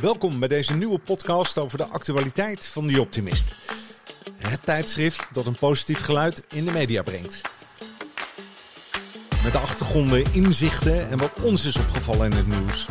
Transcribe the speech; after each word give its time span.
Welkom 0.00 0.38
bij 0.38 0.48
deze 0.48 0.74
nieuwe 0.74 0.98
podcast 0.98 1.58
over 1.58 1.78
de 1.78 1.84
actualiteit 1.84 2.66
van 2.66 2.88
The 2.88 3.00
Optimist. 3.00 3.56
Het 4.36 4.60
tijdschrift 4.64 5.28
dat 5.32 5.46
een 5.46 5.56
positief 5.58 6.00
geluid 6.00 6.42
in 6.48 6.64
de 6.64 6.70
media 6.70 7.02
brengt. 7.02 7.40
Met 9.42 9.52
de 9.52 9.58
achtergronden, 9.58 10.24
inzichten 10.32 11.08
en 11.08 11.18
wat 11.18 11.32
ons 11.42 11.64
is 11.64 11.76
opgevallen 11.76 12.30
in 12.30 12.36
het 12.36 12.46
nieuws. 12.46 12.86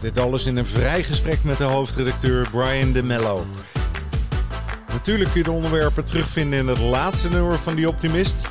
Dit 0.00 0.18
alles 0.18 0.46
in 0.46 0.56
een 0.56 0.66
vrij 0.66 1.04
gesprek 1.04 1.44
met 1.44 1.58
de 1.58 1.64
hoofdredacteur 1.64 2.48
Brian 2.50 2.92
de 2.92 3.02
Mello. 3.02 3.46
Natuurlijk 4.88 5.30
kun 5.30 5.38
je 5.38 5.46
de 5.46 5.52
onderwerpen 5.52 6.04
terugvinden 6.04 6.58
in 6.58 6.66
het 6.66 6.78
laatste 6.78 7.28
nummer 7.28 7.58
van 7.58 7.76
The 7.76 7.88
Optimist. 7.88 8.46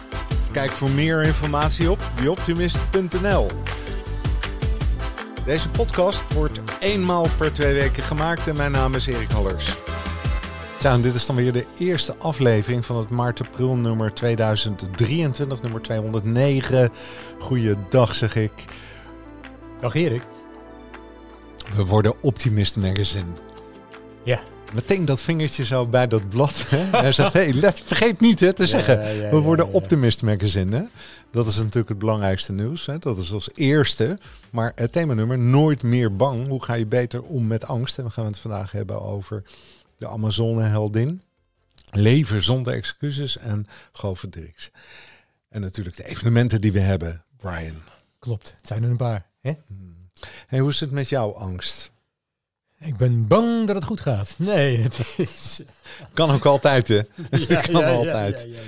Kijk 0.51 0.71
voor 0.71 0.89
meer 0.89 1.23
informatie 1.23 1.91
op 1.91 1.99
theoptimist.nl. 2.15 3.47
Deze 5.47 5.69
podcast 5.69 6.33
wordt 6.33 6.46
eenmaal 6.79 7.27
per 7.37 7.53
twee 7.53 7.73
weken 7.73 8.03
gemaakt 8.03 8.47
en 8.47 8.55
mijn 8.55 8.71
naam 8.71 8.95
is 8.95 9.07
Erik 9.07 9.31
Hallers. 9.31 9.75
Zo, 10.79 10.87
en 10.89 11.01
dit 11.01 11.13
is 11.13 11.25
dan 11.25 11.35
weer 11.35 11.51
de 11.51 11.65
eerste 11.77 12.15
aflevering 12.17 12.85
van 12.85 12.97
het 12.97 13.09
maart-april 13.09 13.75
nummer 13.75 14.13
2023, 14.13 15.61
nummer 15.61 15.81
209. 15.81 16.89
Goeiedag 17.39 18.15
zeg 18.15 18.35
ik. 18.35 18.51
Dag 19.79 19.95
Erik. 19.95 20.21
We 21.75 21.85
worden 21.85 22.13
Optimist 22.21 22.75
Magazine. 22.75 23.31
Ja. 24.23 24.39
Meteen 24.73 25.05
dat 25.05 25.21
vingertje 25.21 25.65
zo 25.65 25.87
bij 25.87 26.07
dat 26.07 26.29
blad. 26.29 26.65
Hè? 26.69 26.77
Hij 27.01 27.11
zegt, 27.11 27.33
hey, 27.33 27.53
let, 27.53 27.81
vergeet 27.85 28.19
niet 28.19 28.39
hè, 28.39 28.53
te 28.53 28.61
Ja, 28.61 28.67
zeggen, 28.67 29.15
ja, 29.15 29.29
we 29.29 29.37
worden. 29.37 29.71
Optimist 29.71 30.21
Magazine. 30.21 30.75
Hè? 30.75 30.83
Dat 31.31 31.47
is 31.47 31.57
natuurlijk 31.57 31.89
het 31.89 31.99
belangrijkste 31.99 32.53
nieuws. 32.53 32.85
Hè? 32.85 32.99
Dat 32.99 33.17
is 33.17 33.31
als 33.33 33.49
eerste. 33.53 34.17
Maar 34.49 34.71
het 34.75 34.91
themanummer, 34.91 35.39
nooit 35.39 35.83
meer 35.83 36.15
bang. 36.15 36.47
Hoe 36.47 36.63
ga 36.63 36.73
je 36.73 36.85
beter 36.85 37.23
om 37.23 37.47
met 37.47 37.67
angst? 37.67 37.97
En 37.97 38.03
we 38.03 38.09
gaan 38.09 38.25
het 38.25 38.39
vandaag 38.39 38.71
hebben 38.71 39.01
over 39.01 39.43
de 39.97 40.07
Amazone-heldin. 40.07 41.21
Leven 41.91 42.43
zonder 42.43 42.73
excuses 42.73 43.37
en 43.37 43.65
Dirks. 44.29 44.71
En 45.49 45.61
natuurlijk 45.61 45.95
de 45.95 46.05
evenementen 46.05 46.61
die 46.61 46.71
we 46.71 46.79
hebben, 46.79 47.23
Brian. 47.37 47.81
Klopt, 48.19 48.53
het 48.57 48.67
zijn 48.67 48.83
er 48.83 48.89
een 48.89 48.97
paar. 48.97 49.25
Hè? 49.41 49.53
Hey, 50.47 50.59
hoe 50.59 50.69
is 50.69 50.79
het 50.79 50.91
met 50.91 51.09
jouw 51.09 51.33
angst? 51.33 51.91
Ik 52.79 52.97
ben 52.97 53.27
bang 53.27 53.67
dat 53.67 53.75
het 53.75 53.85
goed 53.85 54.01
gaat. 54.01 54.35
Nee, 54.39 54.77
het 54.77 55.13
is... 55.17 55.61
Kan 56.13 56.29
ook 56.31 56.45
altijd, 56.45 56.87
hè? 56.87 57.01
Ja, 57.31 57.61
kan 57.71 57.81
ja, 57.81 57.89
altijd. 57.91 58.47
ja. 58.49 58.59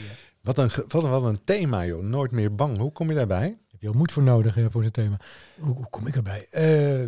Wat 0.41 0.57
een, 0.57 0.71
wat, 0.87 1.03
een, 1.03 1.09
wat 1.09 1.23
een 1.23 1.43
thema, 1.43 1.85
joh. 1.85 2.03
Nooit 2.03 2.31
meer 2.31 2.55
bang. 2.55 2.77
Hoe 2.77 2.91
kom 2.91 3.09
je 3.09 3.15
daarbij? 3.15 3.57
Heb 3.67 3.81
je 3.81 3.87
al 3.87 3.93
moed 3.93 4.11
voor 4.11 4.23
nodig 4.23 4.55
hè, 4.55 4.71
voor 4.71 4.81
dit 4.81 4.93
thema. 4.93 5.17
Hoe, 5.59 5.75
hoe 5.75 5.89
kom 5.89 6.07
ik 6.07 6.15
erbij? 6.15 6.47
Eh, 6.51 7.01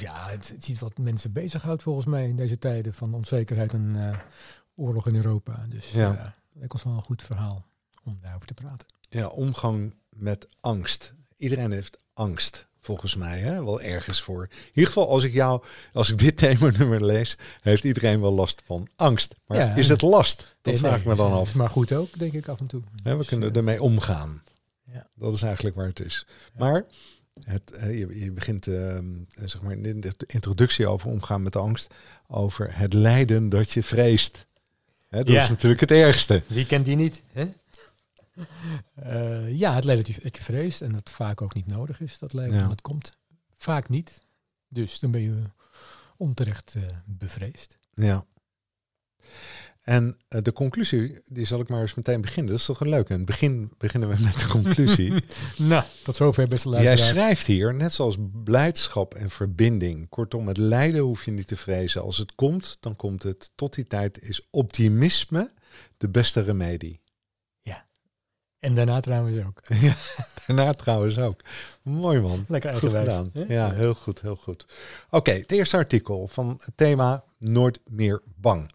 ja, 0.00 0.28
het, 0.30 0.48
het 0.48 0.62
is 0.62 0.68
iets 0.68 0.80
wat 0.80 0.98
mensen 0.98 1.32
bezighoudt 1.32 1.82
volgens 1.82 2.06
mij 2.06 2.28
in 2.28 2.36
deze 2.36 2.58
tijden 2.58 2.94
van 2.94 3.14
onzekerheid 3.14 3.72
en 3.72 3.92
eh, 4.10 4.18
oorlog 4.74 5.06
in 5.06 5.16
Europa. 5.16 5.66
Dus 5.68 5.90
Ja. 5.92 6.08
dat 6.12 6.32
lijkt 6.52 6.72
ons 6.72 6.82
wel 6.82 6.92
een 6.92 7.02
goed 7.02 7.22
verhaal 7.22 7.66
om 8.04 8.18
daarover 8.22 8.46
te 8.46 8.54
praten. 8.54 8.86
Ja, 9.08 9.26
omgang 9.26 9.94
met 10.08 10.48
angst. 10.60 11.14
Iedereen 11.36 11.70
heeft 11.70 11.98
angst, 12.14 12.66
volgens 12.86 13.16
mij, 13.16 13.38
hè? 13.38 13.64
wel 13.64 13.80
ergens 13.80 14.20
voor. 14.22 14.42
In 14.50 14.68
ieder 14.74 14.86
geval, 14.92 15.08
als 15.08 15.24
ik 15.24 15.32
jou, 15.32 15.62
als 15.92 16.10
ik 16.10 16.18
dit 16.18 16.36
themanummer 16.42 17.04
lees, 17.04 17.36
heeft 17.62 17.84
iedereen 17.84 18.20
wel 18.20 18.32
last 18.32 18.62
van 18.64 18.88
angst. 18.96 19.34
Maar 19.46 19.58
Ja. 19.58 19.74
is 19.74 19.88
het 19.88 20.02
last? 20.02 20.56
Dat 20.62 20.78
vraag 20.78 20.98
ik 20.98 21.04
me 21.04 21.14
dan 21.14 21.32
af. 21.32 21.54
Maar 21.54 21.68
goed 21.70 21.92
ook, 21.92 22.18
denk 22.18 22.32
ik 22.32 22.48
af 22.48 22.60
en 22.60 22.66
toe. 22.66 22.82
We 23.02 23.16
Dus, 23.16 23.26
kunnen 23.26 23.50
eh, 23.50 23.56
ermee 23.56 23.82
omgaan. 23.82 24.42
Ja. 24.92 25.06
Dat 25.14 25.34
is 25.34 25.42
eigenlijk 25.42 25.76
waar 25.76 25.86
het 25.86 26.00
is. 26.00 26.26
Maar 26.58 26.84
het, 27.44 27.70
eh, 27.70 27.98
je, 27.98 28.24
je 28.24 28.32
begint 28.32 28.66
eh, 28.66 28.98
zeg 29.44 29.62
maar 29.62 29.72
in 29.72 30.00
de 30.00 30.12
introductie 30.26 30.86
over 30.86 31.08
omgaan 31.10 31.42
met 31.42 31.56
angst, 31.56 31.94
over 32.28 32.68
het 32.78 32.92
lijden 32.92 33.48
dat 33.48 33.70
je 33.70 33.82
vreest. 33.82 34.46
Hè, 35.08 35.24
dat 35.24 35.36
is 35.36 35.48
natuurlijk 35.48 35.80
het 35.80 35.90
ergste. 35.90 36.42
Wie 36.46 36.66
kent 36.66 36.84
die 36.84 36.96
niet? 36.96 37.22
Hè? 37.32 37.44
Eh, 38.94 39.58
ja, 39.58 39.74
het 39.74 39.84
lijkt 39.84 40.06
dat 40.06 40.14
je, 40.14 40.22
dat 40.22 40.36
je 40.36 40.42
vreest 40.42 40.80
en 40.82 40.92
dat 40.92 41.10
vaak 41.10 41.42
ook 41.42 41.54
niet 41.54 41.66
nodig 41.66 42.00
is. 42.00 42.18
Dat 42.18 42.32
lijkt, 42.32 42.54
Ja. 42.54 42.68
het 42.68 42.80
komt 42.80 43.12
vaak 43.56 43.88
niet. 43.88 44.24
Dus 44.68 44.98
dan 44.98 45.10
ben 45.10 45.20
je 45.20 45.42
onterecht 46.16 46.74
eh, 46.76 46.82
bevreesd. 47.04 47.78
Ja. 47.94 48.24
En 49.82 50.16
eh, 50.28 50.42
de 50.42 50.52
conclusie, 50.52 51.20
die 51.28 51.44
zal 51.46 51.60
ik 51.60 51.68
maar 51.68 51.80
eens 51.80 51.94
meteen 51.94 52.20
beginnen. 52.20 52.50
Dat 52.52 52.60
is 52.60 52.66
toch 52.66 52.80
een 52.80 52.88
leuke. 52.88 53.12
In 53.12 53.16
het 53.18 53.26
begin 53.26 53.72
beginnen 53.78 54.08
we 54.08 54.22
met 54.22 54.38
de 54.38 54.46
conclusie. 54.46 55.12
Nou, 55.58 55.84
tot 56.02 56.16
zover 56.16 56.48
beste 56.48 56.68
Jij 56.68 56.82
luisteraars. 56.84 57.14
schrijft 57.14 57.46
hier, 57.46 57.74
net 57.74 57.92
zoals 57.92 58.16
blijdschap 58.44 59.14
en 59.14 59.30
verbinding. 59.30 60.08
Kortom, 60.08 60.46
het 60.48 60.56
lijden 60.56 61.00
hoef 61.00 61.24
je 61.24 61.30
niet 61.30 61.46
te 61.46 61.56
vrezen. 61.56 62.02
Als 62.02 62.18
het 62.18 62.34
komt, 62.34 62.76
dan 62.80 62.96
komt 62.96 63.22
het. 63.22 63.50
Tot 63.54 63.74
die 63.74 63.86
tijd 63.86 64.22
is 64.22 64.46
optimisme 64.50 65.52
de 65.96 66.08
beste 66.08 66.40
remedie. 66.40 67.00
En 68.66 68.74
daarna 68.74 69.00
trouwens 69.00 69.44
ook. 69.44 69.62
Daarna 70.46 70.72
trouwens 70.72 71.18
ook. 71.18 71.40
Mooi 71.82 72.20
man. 72.20 72.44
Lekker 72.48 72.74
Goed 72.74 72.92
eigenwijs. 72.94 73.28
gedaan. 73.32 73.46
Ja, 73.48 73.72
heel 73.72 73.94
goed, 73.94 74.20
heel 74.20 74.36
goed. 74.36 74.66
Oké, 75.10 75.30
het 75.30 75.52
eerste 75.52 75.76
artikel 75.76 76.28
van 76.28 76.60
het 76.64 76.76
thema 76.76 77.24
Nooit 77.38 77.80
meer 77.88 78.22
bang. 78.36 78.72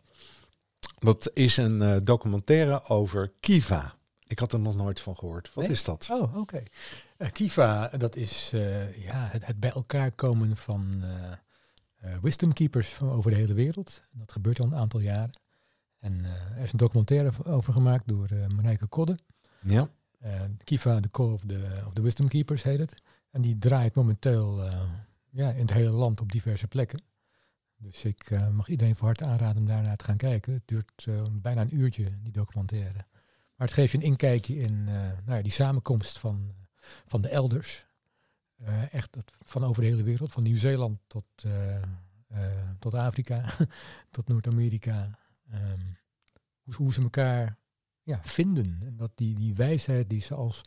Dat 0.99 1.31
is 1.33 1.57
een 1.57 1.81
eh, 1.81 1.95
documentaire 2.03 2.83
over 2.87 3.31
Kiva. 3.39 3.93
Ik 4.27 4.39
had 4.39 4.53
er 4.53 4.59
nog 4.59 4.75
nooit 4.75 4.99
van 4.99 5.17
gehoord. 5.17 5.51
Wat 5.53 5.63
Nee? 5.63 5.73
is 5.73 5.83
dat? 5.83 6.07
Oh, 6.11 6.37
oké. 6.37 6.63
Eh, 7.17 7.31
Kiva, 7.31 7.87
dat 7.97 8.15
is 8.15 8.49
eh, 8.53 9.03
ja, 9.03 9.27
het, 9.31 9.45
het 9.45 9.59
bij 9.59 9.71
elkaar 9.71 10.11
komen 10.11 10.57
van 10.57 11.03
wisdom 12.21 12.53
keepers 12.53 12.87
van 12.87 13.11
over 13.11 13.31
de 13.31 13.37
hele 13.37 13.53
wereld. 13.53 14.01
Dat 14.11 14.31
gebeurt 14.31 14.59
al 14.59 14.65
een 14.65 14.75
aantal 14.75 14.99
jaren. 14.99 15.39
En 15.99 16.25
er 16.55 16.63
is 16.63 16.71
een 16.71 16.77
documentaire 16.77 17.31
over 17.45 17.73
gemaakt 17.73 18.07
door 18.07 18.27
Marijke 18.55 18.87
Kodde. 18.87 19.17
Ja, 19.61 19.89
Eh, 20.21 20.41
Kiva, 20.63 20.99
de 20.99 21.09
Call 21.09 21.31
of 21.31 21.41
the, 21.47 21.83
of 21.87 21.93
the 21.93 22.01
Wisdom 22.01 22.27
Keepers 22.27 22.63
heet 22.63 22.79
het. 22.79 22.95
En 23.31 23.41
die 23.41 23.57
draait 23.57 23.95
momenteel 23.95 24.63
eh, 24.63 24.81
ja, 25.29 25.49
in 25.49 25.61
het 25.61 25.73
hele 25.73 25.89
land 25.89 26.21
op 26.21 26.31
diverse 26.31 26.67
plekken. 26.67 27.01
Dus 27.77 28.05
ik 28.05 28.29
eh, 28.29 28.49
mag 28.49 28.67
iedereen 28.67 28.95
van 28.95 29.05
harte 29.05 29.25
aanraden 29.25 29.61
om 29.61 29.67
daarnaar 29.67 29.97
te 29.97 30.05
gaan 30.05 30.17
kijken. 30.17 30.53
Het 30.53 30.67
duurt 30.67 31.07
bijna 31.31 31.61
een 31.61 31.75
uurtje, 31.75 32.21
die 32.21 32.31
documentaire. 32.31 33.05
Maar 33.55 33.67
het 33.67 33.73
geeft 33.73 33.91
je 33.91 33.97
een 33.97 34.03
inkijkje 34.03 34.57
in 34.57 34.83
nou 34.83 35.21
ja, 35.25 35.41
die 35.41 35.51
samenkomst 35.51 36.19
van, 36.19 36.55
van 37.07 37.21
de 37.21 37.29
elders. 37.29 37.85
Echt 38.91 39.17
van 39.45 39.63
over 39.63 39.81
de 39.81 39.87
hele 39.87 40.03
wereld, 40.03 40.31
van 40.31 40.43
Nieuw-Zeeland 40.43 40.99
tot, 41.07 41.27
tot 42.79 42.93
Afrika, 42.93 43.45
tot 44.11 44.27
Noord-Amerika. 44.27 45.19
Ehm, 45.49 45.79
hoe, 46.61 46.75
hoe 46.75 46.93
ze 46.93 47.01
elkaar 47.01 47.57
ja, 48.03 48.19
vinden. 48.23 48.77
En 48.85 48.97
dat 48.97 49.11
die, 49.15 49.35
die 49.35 49.55
wijsheid 49.55 50.09
die 50.09 50.21
ze 50.21 50.35
als, 50.35 50.61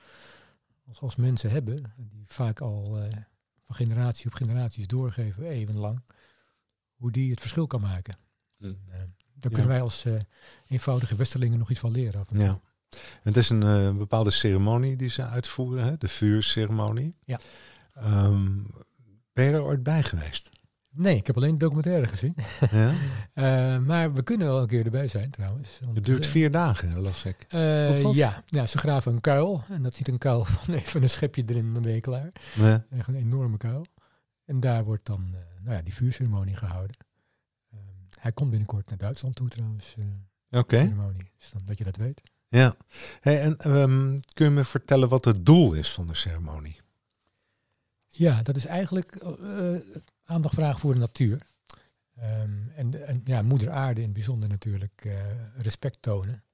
als, 0.87 1.01
als 1.01 1.17
mensen 1.17 1.51
hebben, 1.51 1.83
die 1.97 2.25
vaak 2.27 2.61
al 2.61 2.99
eh, 2.99 3.17
van 3.65 3.75
generatie 3.75 4.27
op 4.27 4.35
generaties 4.35 4.87
doorgeven, 4.87 5.45
eeuwenlang, 5.45 6.03
hoe 6.95 7.11
die 7.11 7.31
het 7.31 7.41
verschil 7.41 7.67
kan 7.67 7.81
maken. 7.81 8.17
Hm. 8.57 8.65
En, 8.65 8.81
eh, 8.91 8.99
daar 9.35 9.51
kunnen 9.51 9.69
wij 9.69 9.81
als 9.81 10.05
eh, 10.05 10.15
eenvoudige 10.67 11.17
westerlingen 11.17 11.59
nog 11.59 11.71
iets 11.71 11.81
van 11.81 11.91
leren. 11.91 12.21
af 12.21 12.31
en 12.31 12.37
toe. 12.37 12.45
ja. 12.45 12.61
Het 13.23 13.37
is 13.37 13.51
een 13.51 13.63
eh, 13.63 13.97
bepaalde 13.97 14.31
ceremonie 14.31 14.97
die 14.97 15.09
ze 15.09 15.27
uitvoeren, 15.27 15.85
hè? 15.85 15.97
de 15.97 16.09
vuurceremonie. 16.09 17.17
Ja. 17.25 17.41
Ehm, 17.95 18.63
ben 19.33 19.45
je 19.45 19.51
er 19.53 19.65
ooit 19.65 19.83
bij 19.83 20.03
geweest? 20.03 20.51
Nee, 20.97 21.17
ik 21.17 21.27
heb 21.27 21.37
alleen 21.37 21.51
de 21.53 21.57
documentaire 21.57 22.07
gezien. 22.07 22.35
ja? 22.71 22.91
Eh, 23.33 23.79
maar 23.79 24.13
we 24.13 24.23
kunnen 24.23 24.47
wel 24.47 24.61
een 24.61 24.67
keer 24.67 24.85
erbij 24.85 25.09
zijn 25.09 25.31
trouwens. 25.31 25.79
Want, 25.81 25.97
Het 25.97 26.05
duurt 26.05 26.25
eh, 26.25 26.31
vier 26.31 26.51
dagen, 26.51 27.01
las 27.01 27.25
ik. 27.25 27.45
eh, 27.49 28.13
ja, 28.15 28.43
ja, 28.47 28.67
ze 28.67 28.79
graven 28.79 29.13
een 29.13 29.21
kuil. 29.21 29.63
En 29.69 29.83
dat 29.83 29.95
ziet 29.95 30.09
een 30.09 30.19
kuil 30.19 30.45
van 30.55 30.75
even 30.75 31.03
een 31.03 31.11
schepje 31.11 31.43
erin, 31.47 31.73
dan 31.73 31.83
ben 31.83 31.93
je 31.95 32.01
klaar. 32.01 32.33
Ja. 32.55 32.85
Echt 32.91 33.09
een 33.09 33.15
enorme 33.15 33.57
kuil. 33.57 33.87
En 34.45 34.61
daar 34.61 34.85
wordt 34.85 35.07
dan 35.07 35.29
eh, 35.33 35.41
nou 35.63 35.77
ja, 35.77 35.83
die 35.83 35.95
vuurceremonie 35.95 36.57
gehouden. 36.57 36.97
Ehm, 37.73 37.81
hij 38.21 38.33
komt 38.33 38.51
binnenkort 38.51 38.89
naar 38.89 38.99
Duitsland 38.99 39.35
toe 39.37 39.49
trouwens, 39.49 39.95
eh 39.99 40.59
Oké. 40.61 40.77
ceremonie. 40.77 41.31
Dus 41.39 41.51
dan, 41.51 41.61
dat 41.65 41.79
je 41.79 41.85
dat 41.85 41.97
weet. 41.97 42.23
Ja. 42.49 42.75
Hey, 43.21 43.41
en 43.41 43.57
ehm, 43.59 44.19
kun 44.33 44.45
je 44.45 44.51
me 44.51 44.65
vertellen 44.65 45.09
wat 45.09 45.25
het 45.25 45.47
doel 45.47 45.73
is 45.73 45.91
van 45.93 46.07
de 46.07 46.15
ceremonie? 46.15 46.81
Ja, 48.07 48.43
dat 48.43 48.57
is 48.57 48.67
eigenlijk 48.67 49.15
eh, 49.17 49.75
aandacht 50.25 50.55
vragen 50.55 50.81
voor 50.81 50.93
de 50.93 51.01
natuur. 51.01 51.47
Ehm, 52.15 52.69
en, 52.77 53.21
ja, 53.25 53.43
moeder 53.43 53.71
aarde 53.71 54.01
in 54.01 54.07
het 54.07 54.15
bijzonder 54.15 54.49
natuurlijk 54.49 55.05
eh, 55.05 55.23
respect 55.57 56.03
tonen. 56.03 56.45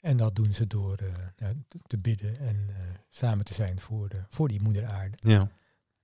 En 0.00 0.16
dat 0.16 0.36
doen 0.36 0.52
ze 0.54 0.66
door 0.66 0.96
eh, 1.36 1.48
te- 1.86 1.98
bidden 1.98 2.38
en 2.38 2.66
eh, 2.68 2.76
samen 3.10 3.44
te 3.44 3.54
zijn 3.54 3.80
voor, 3.80 4.08
de, 4.08 4.24
voor 4.28 4.48
die 4.48 4.62
moeder 4.62 4.86
aarde. 4.86 5.16
Ja. 5.20 5.50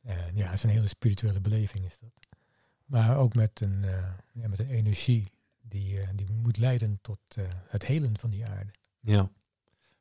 En 0.02 0.36
ja, 0.36 0.44
het 0.44 0.54
is 0.54 0.62
een 0.62 0.70
hele 0.70 0.88
spirituele 0.88 1.40
beleving 1.40 1.84
is 1.84 1.98
dat. 1.98 2.10
Maar 2.84 3.16
ook 3.16 3.34
met 3.34 3.60
een, 3.60 3.84
ja, 4.32 4.48
met 4.48 4.58
een 4.58 4.68
energie 4.68 5.32
die, 5.60 5.98
die 6.14 6.30
moet 6.30 6.56
leiden 6.56 6.98
tot 7.02 7.18
het 7.66 7.86
helen 7.86 8.18
van 8.18 8.30
die 8.30 8.46
aarde. 8.46 8.72
Ja. 9.00 9.30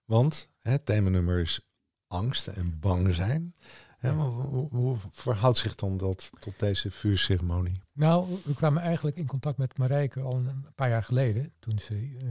Want 0.05 0.47
het 0.59 0.85
themanummer 0.85 1.39
is 1.39 1.59
angst 2.07 2.47
en 2.47 2.79
bang 2.79 3.13
zijn. 3.13 3.55
Hè, 4.01 4.11
hoe, 4.13 4.67
hoe 4.69 4.97
verhoudt 5.11 5.57
zich 5.57 5.75
dan 5.75 5.97
dat 5.97 6.29
tot 6.39 6.59
deze 6.59 6.91
vuurceremonie? 6.91 7.81
Nou, 7.93 8.39
we 8.43 8.53
kwamen 8.53 8.81
eigenlijk 8.81 9.17
in 9.17 9.27
contact 9.27 9.57
met 9.57 9.77
Marijke 9.77 10.21
al 10.21 10.35
een 10.35 10.65
paar 10.75 10.89
jaar 10.89 11.03
geleden. 11.03 11.53
Toen, 11.59 11.79
ze, 11.79 12.17
eh, 12.19 12.27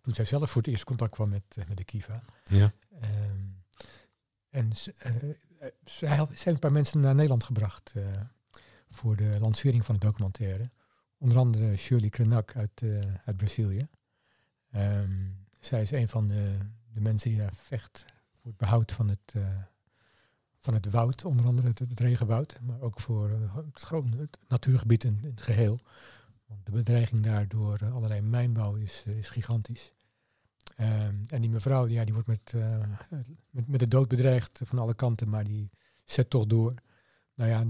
toen 0.00 0.14
zij 0.14 0.24
zelf 0.24 0.50
voor 0.50 0.62
het 0.62 0.70
eerst 0.70 0.84
contact 0.84 1.12
kwam 1.12 1.28
met, 1.28 1.42
eh, 1.48 1.64
met 1.68 1.76
de 1.76 1.84
Kiva. 1.84 2.22
Ja. 2.44 2.72
Ehm, 3.00 3.38
en 4.50 4.76
ze, 4.76 4.94
heeft 6.06 6.46
een 6.46 6.58
paar 6.58 6.72
mensen 6.72 7.00
naar 7.00 7.14
Nederland 7.14 7.44
gebracht 7.44 7.94
voor 8.88 9.16
de 9.16 9.36
lancering 9.40 9.84
van 9.84 9.94
de 9.94 10.06
documentaire. 10.06 10.70
Onder 11.18 11.38
andere 11.38 11.76
Shirley 11.76 12.08
Krenak 12.08 12.56
uit, 12.56 12.82
uit 13.24 13.36
Brazilië. 13.36 13.88
Ehm, 14.70 15.30
zij 15.60 15.82
is 15.82 15.90
een 15.90 16.08
van 16.08 16.26
de, 16.26 16.58
de 16.92 17.00
mensen 17.00 17.30
die 17.30 17.38
daar 17.38 17.54
vecht 17.54 18.04
voor 18.40 18.50
het 18.50 18.56
behoud 18.56 18.92
van 18.92 19.08
het, 19.08 19.34
van 20.62 20.74
het 20.74 20.90
woud, 20.90 21.24
onder 21.24 21.46
andere 21.46 21.68
het, 21.68 21.78
het 21.78 22.00
regenwoud, 22.00 22.60
maar 22.62 22.80
ook 22.80 23.00
voor 23.00 23.30
eh, 23.30 23.56
het, 23.72 23.82
grote, 23.82 24.16
het 24.16 24.38
natuurgebied 24.48 25.04
in, 25.04 25.18
in 25.22 25.30
het 25.30 25.42
geheel. 25.42 25.80
Want 26.46 26.66
de 26.66 26.72
bedreiging 26.72 27.22
daar 27.22 27.48
door 27.48 27.76
eh, 27.78 27.94
allerlei 27.94 28.20
mijnbouw 28.20 28.74
is, 28.74 29.02
eh, 29.06 29.18
is 29.18 29.28
gigantisch. 29.28 29.92
Ehm, 30.76 31.14
en 31.26 31.40
die 31.40 31.50
mevrouw, 31.50 31.86
ja, 31.86 32.04
die 32.04 32.12
wordt 32.14 32.28
met, 32.28 32.54
met, 33.50 33.68
met 33.68 33.80
de 33.80 33.88
dood 33.88 34.08
bedreigd 34.08 34.60
van 34.64 34.78
alle 34.78 34.94
kanten, 34.94 35.28
maar 35.28 35.44
die 35.44 35.70
zet 36.04 36.30
toch 36.30 36.46
door. 36.46 36.74
Nou 37.34 37.50
ja, 37.50 37.60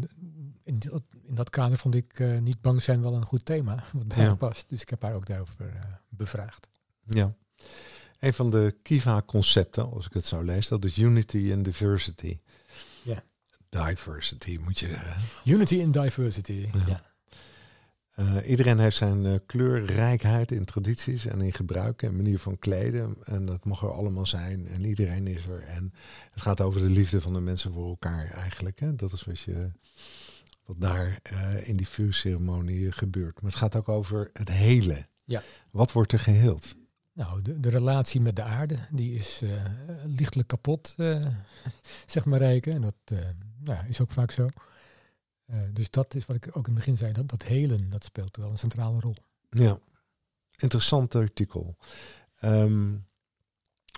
in 0.64 0.78
dat, 0.78 1.02
in 1.22 1.34
dat 1.34 1.50
kader 1.50 1.78
vond 1.78 1.94
ik 1.94 2.40
niet 2.40 2.60
bang 2.60 2.82
zijn 2.82 3.02
wel 3.02 3.14
een 3.14 3.24
goed 3.24 3.44
thema, 3.44 3.84
wat 3.92 4.08
bij 4.08 4.18
Ja. 4.18 4.24
haar 4.26 4.36
past. 4.36 4.68
Dus 4.68 4.82
ik 4.82 4.88
heb 4.88 5.02
haar 5.02 5.14
ook 5.14 5.26
daarover 5.26 5.78
bevraagd. 6.08 6.68
Ja. 7.04 7.34
Een 8.18 8.34
van 8.34 8.50
de 8.50 8.76
Kiva-concepten, 8.82 9.90
als 9.90 10.06
ik 10.06 10.12
het 10.12 10.26
zo 10.26 10.42
lees, 10.42 10.68
dat 10.68 10.84
is 10.84 10.98
unity 10.98 11.50
and 11.54 11.64
diversity. 11.64 12.36
Diversity, 13.80 14.58
moet 14.64 14.78
je 14.78 14.88
zeggen. 14.88 15.16
Unity 15.44 15.82
and 15.82 15.94
diversity. 15.94 16.68
Ja. 16.72 16.80
Ja. 16.86 17.02
Eh, 18.12 18.50
iedereen 18.50 18.78
heeft 18.78 18.96
zijn 18.96 19.26
eh, 19.26 19.34
kleurrijkheid 19.46 20.50
in 20.50 20.64
tradities 20.64 21.26
en 21.26 21.40
in 21.40 21.52
gebruik 21.52 22.02
en 22.02 22.16
manier 22.16 22.38
van 22.38 22.58
kleden. 22.58 23.16
En 23.24 23.46
dat 23.46 23.64
mag 23.64 23.82
er 23.82 23.92
allemaal 23.92 24.26
zijn. 24.26 24.68
En 24.68 24.84
iedereen 24.84 25.26
is 25.26 25.46
er. 25.46 25.62
En 25.62 25.92
het 26.30 26.42
gaat 26.42 26.60
over 26.60 26.80
de 26.80 26.90
liefde 26.90 27.20
van 27.20 27.32
de 27.32 27.40
mensen 27.40 27.72
voor 27.72 27.88
elkaar 27.88 28.30
eigenlijk. 28.30 28.80
Hè? 28.80 28.94
Dat 28.94 29.12
is 29.12 29.24
wat, 29.24 29.40
je, 29.40 29.70
wat 30.64 30.80
daar 30.80 31.18
eh, 31.22 31.68
in 31.68 31.76
die 31.76 31.88
vuurceremonie 31.88 32.92
gebeurt. 32.92 33.42
Maar 33.42 33.50
het 33.50 33.60
gaat 33.60 33.76
ook 33.76 33.88
over 33.88 34.30
het 34.32 34.48
hele. 34.48 35.06
Ja. 35.24 35.42
Wat 35.70 35.92
wordt 35.92 36.12
er 36.12 36.20
geheeld? 36.20 36.74
Nou, 37.12 37.42
de, 37.42 37.60
de 37.60 37.68
relatie 37.68 38.20
met 38.20 38.36
de 38.36 38.42
aarde, 38.42 38.78
die 38.90 39.14
is 39.14 39.40
eh, 39.42 39.50
lichtelijk 40.06 40.48
kapot, 40.48 40.94
eh, 40.96 41.26
zeg 42.06 42.24
maar 42.24 42.38
Rijke. 42.38 42.70
En 42.70 42.80
dat 42.80 43.18
nou, 43.64 43.78
ja, 43.78 43.84
is 43.88 44.00
ook 44.00 44.10
vaak 44.10 44.30
zo. 44.30 44.48
Eh, 45.46 45.60
dus 45.72 45.90
dat 45.90 46.14
is 46.14 46.26
wat 46.26 46.36
ik 46.36 46.48
ook 46.48 46.54
in 46.56 46.62
het 46.62 46.74
begin 46.74 46.96
zei, 46.96 47.12
dat, 47.12 47.28
dat 47.28 47.42
helen, 47.42 47.90
dat 47.90 48.04
speelt 48.04 48.36
wel 48.36 48.50
een 48.50 48.58
centrale 48.58 49.00
rol. 49.00 49.16
Ja, 49.50 49.78
interessant 50.56 51.14
artikel. 51.14 51.76
Ehm, 52.36 52.94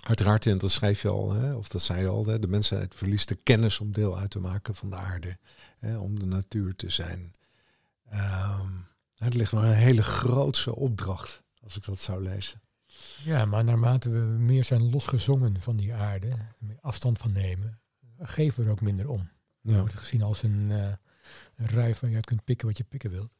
uiteraard, 0.03 0.45
en 0.45 0.57
dat 0.57 0.71
schrijf 0.71 1.01
je 1.01 1.09
al, 1.09 1.31
hè, 1.33 1.53
of 1.53 1.67
dat 1.67 1.81
zei 1.81 2.01
je 2.01 2.07
al, 2.07 2.25
hè, 2.25 2.39
de 2.39 2.47
mensheid 2.47 2.95
verliest 2.95 3.27
de 3.27 3.35
kennis 3.35 3.79
om 3.79 3.91
deel 3.91 4.17
uit 4.17 4.29
te 4.29 4.39
maken 4.39 4.75
van 4.75 4.89
de 4.89 4.95
aarde. 4.95 5.37
Hè, 5.77 5.97
om 5.97 6.19
de 6.19 6.25
natuur 6.25 6.75
te 6.75 6.89
zijn. 6.89 7.31
Ehm, 8.09 8.71
het 9.15 9.33
ligt 9.33 9.51
maar 9.51 9.63
een 9.63 9.73
hele 9.73 10.03
grootse 10.03 10.75
opdracht, 10.75 11.43
als 11.63 11.75
ik 11.75 11.85
dat 11.85 11.99
zou 11.99 12.23
lezen. 12.23 12.61
Ja, 13.23 13.45
maar 13.45 13.63
naarmate 13.63 14.09
we 14.09 14.19
meer 14.19 14.63
zijn 14.63 14.89
losgezongen 14.89 15.61
van 15.61 15.75
die 15.77 15.93
aarde, 15.93 16.27
er 16.27 16.55
meer 16.59 16.79
afstand 16.81 17.17
van 17.17 17.31
nemen, 17.31 17.79
geven 18.19 18.59
we 18.59 18.65
er 18.65 18.71
ook 18.71 18.81
minder 18.81 19.09
om. 19.09 19.29
Ja, 19.65 19.79
wordt 19.79 19.95
gezien 19.95 20.21
als 20.21 20.43
een, 20.43 20.71
eh 20.71 20.93
een 21.55 21.67
rui 21.67 21.93
waar 22.01 22.09
je 22.11 22.19
kunt 22.19 22.43
pikken 22.43 22.67
wat 22.67 22.77
je 22.77 22.83
pikken 22.83 23.09
wilt. 23.09 23.31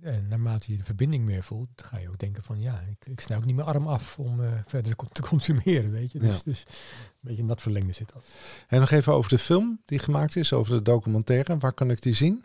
En 0.00 0.28
naarmate 0.28 0.72
je 0.72 0.78
de 0.78 0.84
verbinding 0.84 1.24
meer 1.24 1.42
voelt, 1.42 1.68
ga 1.84 1.98
je 1.98 2.08
ook 2.08 2.18
denken 2.18 2.42
van 2.42 2.60
ja, 2.60 2.80
ik, 2.80 3.06
ik 3.06 3.20
snij 3.20 3.36
ook 3.36 3.44
niet 3.44 3.54
mijn 3.54 3.68
arm 3.68 3.86
af 3.86 4.18
om 4.18 4.44
eh, 4.44 4.52
verder 4.66 4.96
te 5.12 5.22
consumeren, 5.22 5.90
weet 5.90 6.12
je. 6.12 6.18
Dus, 6.18 6.36
Ja. 6.36 6.40
dus 6.44 6.60
een 6.66 6.74
beetje 7.20 7.42
in 7.42 7.46
dat 7.48 7.62
verlengde 7.62 7.92
zit 7.92 8.12
dat. 8.12 8.24
En 8.68 8.80
nog 8.80 8.90
even 8.90 9.12
over 9.12 9.30
de 9.30 9.38
film 9.38 9.80
die 9.84 9.98
gemaakt 9.98 10.36
is, 10.36 10.52
over 10.52 10.74
de 10.74 10.82
documentaire. 10.82 11.58
Waar 11.58 11.72
kan 11.72 11.90
ik 11.90 12.02
die 12.02 12.14
zien? 12.14 12.44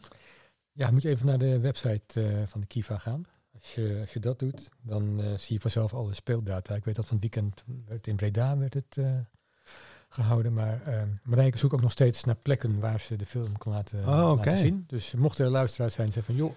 Ja, 0.72 0.92
moet 0.92 1.02
je 1.02 1.10
even 1.10 1.26
naar 1.26 1.38
de 1.40 1.60
website 1.60 2.22
eh, 2.22 2.44
van 2.48 2.60
de 2.62 2.68
Kiva 2.68 2.98
gaan. 2.98 3.26
Als 3.54 3.76
je, 3.76 3.98
als 4.02 4.14
je 4.14 4.20
dat 4.20 4.40
doet, 4.40 4.70
dan 4.82 5.22
zie 5.38 5.54
je 5.56 5.60
vanzelf 5.62 5.94
alle 5.94 6.14
speeldata. 6.14 6.76
Ik 6.76 6.86
weet 6.86 6.96
dat 6.96 7.06
van 7.08 7.18
het 7.22 7.32
weekend 7.32 7.64
werd 7.86 8.08
in 8.08 8.16
Breda 8.16 8.58
werd 8.58 8.74
het 8.74 8.98
gehouden. 10.10 10.54
Maar 10.54 10.82
eh 10.86 11.02
Marijke 11.24 11.58
zoekt 11.58 11.74
ook 11.74 11.82
nog 11.82 11.92
steeds 11.92 12.24
naar 12.24 12.36
plekken 12.36 12.80
waar 12.80 13.00
ze 13.00 13.16
de 13.16 13.26
film 13.26 13.58
kan 13.58 13.72
laten, 13.74 14.00
Oh, 14.00 14.06
laten 14.36 14.58
zien. 14.58 14.84
Dus 14.88 15.14
mochten 15.14 15.46
er 15.46 15.52
luisteraars 15.52 15.94
zijn 15.94 16.12
zeggen 16.14 16.36
van 16.36 16.44
joh, 16.46 16.56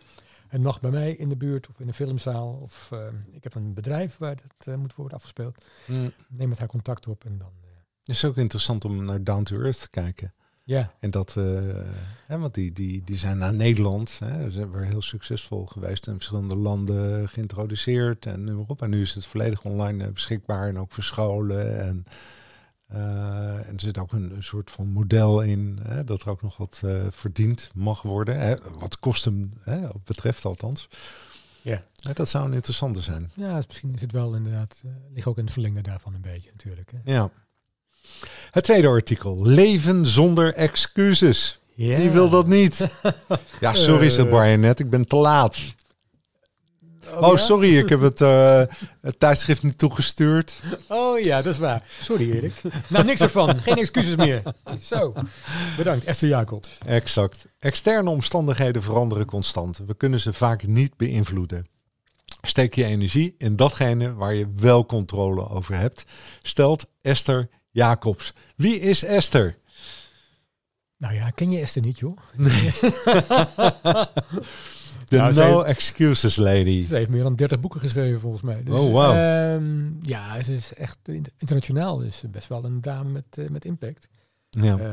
het 0.49 0.62
mag 0.62 0.81
bij 0.81 0.90
mij 0.90 1.12
in 1.12 1.28
de 1.28 1.37
buurt 1.37 1.69
of 1.69 1.81
in 1.81 1.88
een 1.88 1.94
filmzaal. 1.94 2.58
Of 2.62 2.88
eh, 2.93 2.99
ik 3.32 3.43
heb 3.43 3.54
een 3.54 3.75
bedrijf 3.75 4.16
waar 4.19 4.31
het 4.31 4.66
eh, 4.66 4.75
moet 4.75 4.94
worden 4.94 5.16
afgespeeld. 5.16 5.64
Neem 6.28 6.49
met 6.49 6.58
haar 6.58 6.69
contact 6.69 7.06
op 7.08 7.25
en 7.25 7.38
dan... 7.38 7.50
eh, 7.62 7.69
Het 8.04 8.14
is 8.14 8.25
ook 8.25 8.37
interessant 8.37 8.84
om 8.84 9.04
naar 9.04 9.25
Down 9.25 9.43
to 9.43 9.60
Earth 9.60 9.81
te 9.81 9.90
kijken. 9.90 10.34
ja, 10.64 10.93
En 11.00 11.10
dat, 11.10 11.37
eh, 11.37 11.44
hè, 12.26 12.38
want 12.38 12.54
die, 12.54 12.72
die, 12.72 13.02
die 13.04 13.19
zijn 13.19 13.38
naar 13.38 13.54
Nederland, 13.54 14.19
hè, 14.19 14.43
ze 14.44 14.50
zijn 14.50 14.70
weer 14.70 14.84
heel 14.84 15.02
succesvol 15.02 15.66
geweest 15.66 16.06
in 16.06 16.12
verschillende 16.14 16.56
landen 16.56 17.28
geïntroduceerd 17.28 18.26
en 18.26 18.44
noem 18.44 18.56
maar 18.56 18.64
op. 18.69 18.82
En 18.82 18.90
nu 18.90 19.00
is 19.02 19.14
het 19.14 19.26
volledig 19.26 19.62
online 19.64 20.10
beschikbaar 20.12 20.69
en 20.69 20.78
ook 20.78 20.93
voor 20.93 21.02
scholen. 21.04 21.81
En, 21.81 22.04
en 22.94 23.73
er 23.75 23.81
zit 23.81 23.99
ook 23.99 24.12
een, 24.12 24.33
een 24.37 24.43
soort 24.43 24.71
van 24.71 24.87
model 24.87 25.41
in, 25.41 25.79
hè, 25.83 26.05
dat 26.05 26.23
er 26.23 26.29
ook 26.31 26.43
nog 26.43 26.56
wat 26.56 26.81
eh, 26.85 26.91
verdiend 27.11 27.71
mag 27.75 28.03
worden. 28.03 28.39
Hè, 28.39 28.55
wat 28.79 28.99
kosten 28.99 29.53
hè, 29.61 29.81
betreft 30.05 30.44
althans. 30.44 30.89
Ja. 31.62 31.83
Dat 32.12 32.29
zou 32.29 32.44
een 32.47 32.53
interessante 32.53 33.00
zijn. 33.00 33.31
ja, 33.35 33.56
dus 33.56 33.67
misschien 33.67 33.94
is 33.94 34.00
het 34.00 34.12
wel 34.12 34.35
inderdaad, 34.35 34.81
eh 34.85 34.91
ligt 35.15 35.27
ook 35.27 35.39
in 35.39 35.44
het 35.44 35.53
verlengde 35.53 35.81
daarvan 35.83 36.15
een 36.15 36.21
beetje 36.21 36.50
natuurlijk. 36.53 36.93
Hè. 36.93 37.12
Ja. 37.12 37.31
Het 38.50 38.65
tweede 38.65 38.89
artikel. 38.89 39.43
Leven 39.47 40.06
zonder 40.06 40.55
excuses. 40.55 41.59
Ja. 41.75 41.97
Wie 41.97 42.11
wil 42.11 42.31
dat 42.31 42.47
niet? 42.47 42.88
Ja, 43.61 43.75
sorry, 43.75 44.06
Eh. 44.06 44.12
zegt 44.12 44.29
Brian 44.29 44.61
net. 44.61 44.79
Ik 44.81 44.91
ben 44.91 45.06
te 45.06 45.17
laat. 45.17 45.59
Oh, 47.20 47.32
ja? 47.32 47.37
sorry, 47.37 47.79
ik 47.79 47.88
heb 47.88 48.00
het, 48.00 48.20
eh, 48.20 48.62
het 49.00 49.20
tijdschrift 49.20 49.62
niet 49.62 49.79
toegestuurd. 49.79 50.61
Oh 50.88 51.20
ja, 51.20 51.43
dat 51.43 51.53
is 51.53 51.59
waar. 51.59 51.85
Sorry 52.00 52.31
Erik. 52.31 52.62
nou, 52.88 53.05
niks 53.05 53.20
ervan. 53.20 53.59
Geen 53.62 53.76
excuses 53.76 54.17
meer. 54.17 54.43
Zo. 54.82 55.12
Bedankt, 55.76 56.05
Esther 56.05 56.29
Jacobs. 56.29 56.79
Exact. 56.87 57.47
Externe 57.59 58.11
omstandigheden 58.11 58.82
veranderen 58.82 59.26
constant. 59.26 59.81
We 59.87 59.94
kunnen 59.94 60.21
ze 60.21 60.33
vaak 60.33 60.66
niet 60.66 60.97
beïnvloeden. 60.97 61.66
Steek 62.42 62.75
je 62.75 62.85
energie 62.85 63.35
in 63.38 63.57
datgene 63.57 64.14
waar 64.14 64.35
je 64.35 64.52
wel 64.57 64.87
controle 64.87 65.49
over 65.49 65.76
hebt. 65.76 66.04
Stelt 66.42 66.87
Esther 67.00 67.49
Jacobs. 67.71 68.33
Wie 68.57 68.81
is 68.81 69.04
Esther? 69.04 69.59
Nou 70.97 71.14
ja, 71.14 71.31
ken 71.31 71.50
je 71.50 71.61
Esther 71.61 71.83
niet, 71.83 71.99
joh? 71.99 72.19
De 75.12 75.19
Nou, 75.19 75.35
No 75.35 75.57
heeft- 75.57 75.66
Excuses 75.69 76.37
Lady. 76.37 76.85
Ze 76.85 76.95
heeft 76.95 77.11
meer 77.11 77.23
dan 77.23 77.37
30 77.37 77.61
boeken 77.61 77.81
geschreven, 77.81 78.21
volgens 78.21 78.42
mij. 78.42 78.62
Dus, 78.62 78.75
Oh, 78.81 78.92
wauw. 78.92 79.14
ehm, 79.14 80.04
ja, 80.07 80.42
ze 80.42 80.54
is 80.54 80.75
echt 80.75 80.99
in- 81.02 81.25
internationaal. 81.38 81.97
Dus 81.97 82.23
best 82.31 82.49
wel 82.49 82.64
een 82.64 82.81
dame 82.81 83.11
met, 83.11 83.25
eh, 83.38 83.49
met 83.49 83.64
impact. 83.64 84.09
Ja, 84.50 84.78
Eh, 84.78 84.90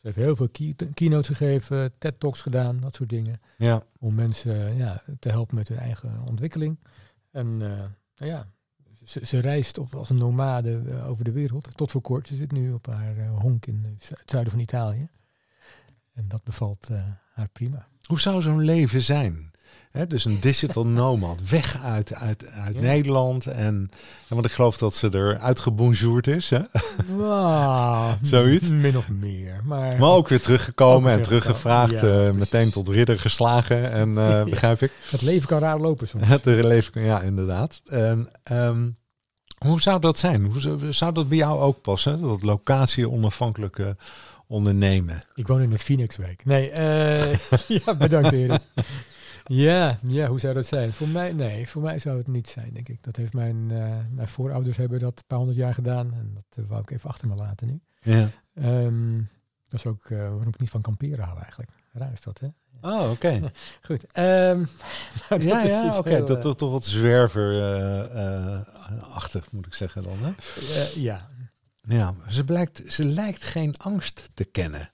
ze 0.00 0.06
heeft 0.06 0.16
heel 0.16 0.36
veel 0.36 0.48
key, 0.48 0.74
keynotes 0.94 1.26
gegeven, 1.36 1.92
TED-talks 1.98 2.42
gedaan, 2.42 2.80
dat 2.80 2.94
soort 2.94 3.08
dingen. 3.08 3.40
ja. 3.58 3.82
Om 3.98 4.14
mensen 4.14 4.66
eh, 4.66 4.78
ja, 4.78 5.02
te 5.18 5.28
helpen 5.28 5.54
met 5.56 5.68
hun 5.68 5.78
eigen 5.78 6.22
ontwikkeling. 6.26 6.78
En 7.30 7.56
nou 7.56 7.88
ja, 8.16 8.46
ze, 9.04 9.20
ze 9.26 9.38
reist 9.38 9.78
op, 9.78 9.94
als 9.94 10.10
een 10.10 10.16
nomade 10.16 10.82
over 11.06 11.24
de 11.24 11.32
wereld. 11.32 11.68
Tot 11.76 11.90
voor 11.90 12.00
kort. 12.00 12.28
Ze 12.28 12.34
zit 12.34 12.52
nu 12.52 12.72
op 12.72 12.86
haar 12.86 13.26
honk 13.28 13.66
in 13.66 13.96
het 13.98 14.10
zuiden 14.30 14.52
van 14.52 14.60
Italië. 14.62 15.08
En 16.14 16.28
dat 16.28 16.44
bevalt 16.44 16.88
haar 17.32 17.48
prima. 17.52 17.88
Hoe 18.06 18.20
zou 18.20 18.42
zo'n 18.42 18.64
leven 18.64 19.02
zijn? 19.02 19.48
Dus 20.08 20.24
een 20.24 20.40
digital 20.40 20.86
nomad, 21.00 21.48
weg 21.48 21.82
uit, 21.82 22.14
uit, 22.14 22.46
uit 22.50 22.74
Ja. 22.74 22.80
Nederland. 22.80 23.46
En, 23.46 23.88
want 24.28 24.44
ik 24.44 24.52
geloof 24.52 24.76
dat 24.76 24.94
ze 24.94 25.10
er 25.10 25.38
uitgebonjourd 25.38 26.26
is. 26.26 26.50
Hè? 26.50 26.60
Ah, 27.20 28.12
Zoiets? 28.22 28.68
Min 28.68 28.96
of 28.96 29.08
meer. 29.08 29.60
Maar, 29.64 29.98
Maar 29.98 30.10
ook 30.10 30.28
weer 30.28 30.40
teruggekomen 30.40 31.10
Ook 31.12 31.16
en 31.18 31.22
teruggevraagd. 31.24 32.00
Ja, 32.00 32.26
eh, 32.26 32.30
meteen 32.32 32.70
tot 32.70 32.88
ridder 32.88 33.18
geslagen. 33.20 33.90
En 33.92 34.18
eh, 34.18 34.28
Ja. 34.38 34.44
begrijp 34.44 34.82
ik. 34.82 34.92
het 35.10 35.22
leven 35.22 35.48
kan 35.48 35.58
raar 35.58 35.78
lopen 35.80 36.08
soms. 36.08 36.26
Het 36.26 36.44
leven, 36.44 37.04
ja, 37.04 37.20
inderdaad. 37.20 37.80
En, 37.84 38.30
ehm, 38.42 38.88
hoe 39.58 39.80
zou 39.80 40.00
dat 40.00 40.18
zijn? 40.18 40.44
Hoe 40.44 40.60
zou, 40.60 40.92
zou 40.92 41.12
dat 41.12 41.28
bij 41.28 41.38
jou 41.38 41.60
ook 41.60 41.80
passen? 41.82 42.20
Dat 42.20 42.42
locatie-onafhankelijke 42.42 43.96
ondernemen. 44.50 45.20
Ik 45.34 45.46
woon 45.46 45.60
in 45.60 45.72
een 45.72 45.78
Phoenixwijk. 45.78 46.44
Nee, 46.44 46.70
eh, 46.70 47.38
ja, 47.84 47.94
bedankt 47.94 48.32
Erik. 48.32 48.60
Ja, 49.44 49.98
ja, 50.06 50.26
hoe 50.26 50.40
zou 50.40 50.54
dat 50.54 50.66
zijn? 50.66 50.92
Voor 50.92 51.08
mij, 51.08 51.32
nee, 51.32 51.68
voor 51.68 51.82
mij 51.82 51.98
zou 51.98 52.16
het 52.16 52.26
niet 52.26 52.48
zijn, 52.48 52.72
denk 52.72 52.88
ik. 52.88 53.02
Dat 53.02 53.16
heeft 53.16 53.32
mijn, 53.32 53.70
eh, 53.70 53.96
mijn 54.10 54.28
voorouders 54.28 54.76
hebben 54.76 54.98
dat 54.98 55.18
een 55.18 55.24
paar 55.26 55.38
honderd 55.38 55.58
jaar 55.58 55.74
gedaan. 55.74 56.12
En 56.14 56.30
dat 56.34 56.44
eh, 56.50 56.64
wou 56.68 56.82
ik 56.82 56.90
even 56.90 57.10
achter 57.10 57.28
me 57.28 57.34
laten 57.34 57.66
nu. 57.66 57.80
Ja. 58.00 58.28
Ehm, 58.54 59.16
Dat 59.68 59.80
is 59.80 59.86
ook 59.86 60.08
uh, 60.08 60.18
waarom 60.18 60.48
ik 60.48 60.58
niet 60.58 60.70
van 60.70 60.80
kamperen 60.80 61.24
hou 61.24 61.38
eigenlijk. 61.40 61.70
Raar 61.92 62.12
is 62.12 62.22
dat, 62.22 62.40
hè? 62.40 62.48
Oh, 62.80 63.10
oké. 63.10 63.40
Goed. 63.86 64.02
Um, 64.02 64.68
ja, 65.38 65.62
ja 65.62 65.98
oké. 65.98 66.24
Dat 66.24 66.44
is 66.44 66.54
toch 66.56 66.70
wat 66.70 66.84
zwerverachtig, 66.84 69.52
moet 69.52 69.66
ik 69.66 69.74
zeggen 69.74 70.02
dan, 70.02 70.16
hè? 70.20 70.32
ja. 70.94 71.26
Ja, 71.82 72.14
ze, 72.28 72.44
blijkt, 72.44 72.82
ze 72.88 73.04
lijkt 73.04 73.44
geen 73.44 73.76
angst 73.76 74.30
te 74.34 74.44
kennen. 74.44 74.90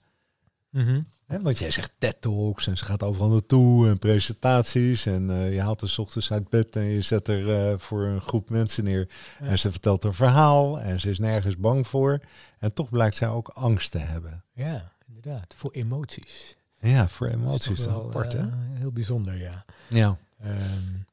Mm 0.70 1.06
want 1.26 1.58
jij 1.58 1.70
zegt 1.70 1.92
TED 1.98 2.20
Talks 2.20 2.66
en 2.66 2.78
ze 2.78 2.84
gaat 2.84 3.02
overal 3.02 3.28
naartoe 3.28 3.88
en 3.88 3.98
presentaties. 3.98 5.06
En 5.06 5.30
uh, 5.30 5.54
je 5.54 5.60
haalt 5.60 5.80
er 5.80 5.94
ochtends 5.96 6.32
uit 6.32 6.48
bed 6.48 6.76
en 6.76 6.84
je 6.84 7.02
zet 7.02 7.28
er 7.28 7.70
uh, 7.70 7.78
voor 7.78 8.04
een 8.04 8.20
groep 8.20 8.50
mensen 8.50 8.84
neer. 8.84 9.08
En 9.38 9.58
ze 9.58 9.70
vertelt 9.70 10.04
een 10.04 10.14
verhaal 10.14 10.80
en 10.80 11.00
ze 11.00 11.10
is 11.10 11.18
nergens 11.18 11.56
bang 11.56 11.86
voor. 11.86 12.20
En 12.58 12.72
toch 12.72 12.90
blijkt 12.90 13.16
zij 13.16 13.28
ook 13.28 13.48
angst 13.48 13.90
te 13.90 13.98
hebben. 13.98 14.44
Ja, 14.52 14.92
inderdaad. 15.06 15.54
Voor 15.56 15.70
emoties. 15.70 16.56
Ja, 16.78 17.08
voor 17.08 17.26
emoties. 17.26 17.66
Dat 17.66 17.78
is 17.78 17.86
apart, 17.86 18.32
hè? 18.32 18.42
Uh, 18.42 18.52
heel 18.72 18.92
bijzonder, 18.92 19.38
ja. 19.38 19.64
Ja. 19.88 20.18
Um, 20.44 21.06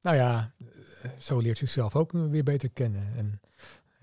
nou 0.00 0.16
ja, 0.16 0.52
zo 1.18 1.38
leert 1.38 1.58
ze 1.58 1.64
zichzelf 1.64 1.96
ook 1.96 2.12
weer 2.12 2.44
beter 2.44 2.68
kennen. 2.68 3.12
En 3.16 3.40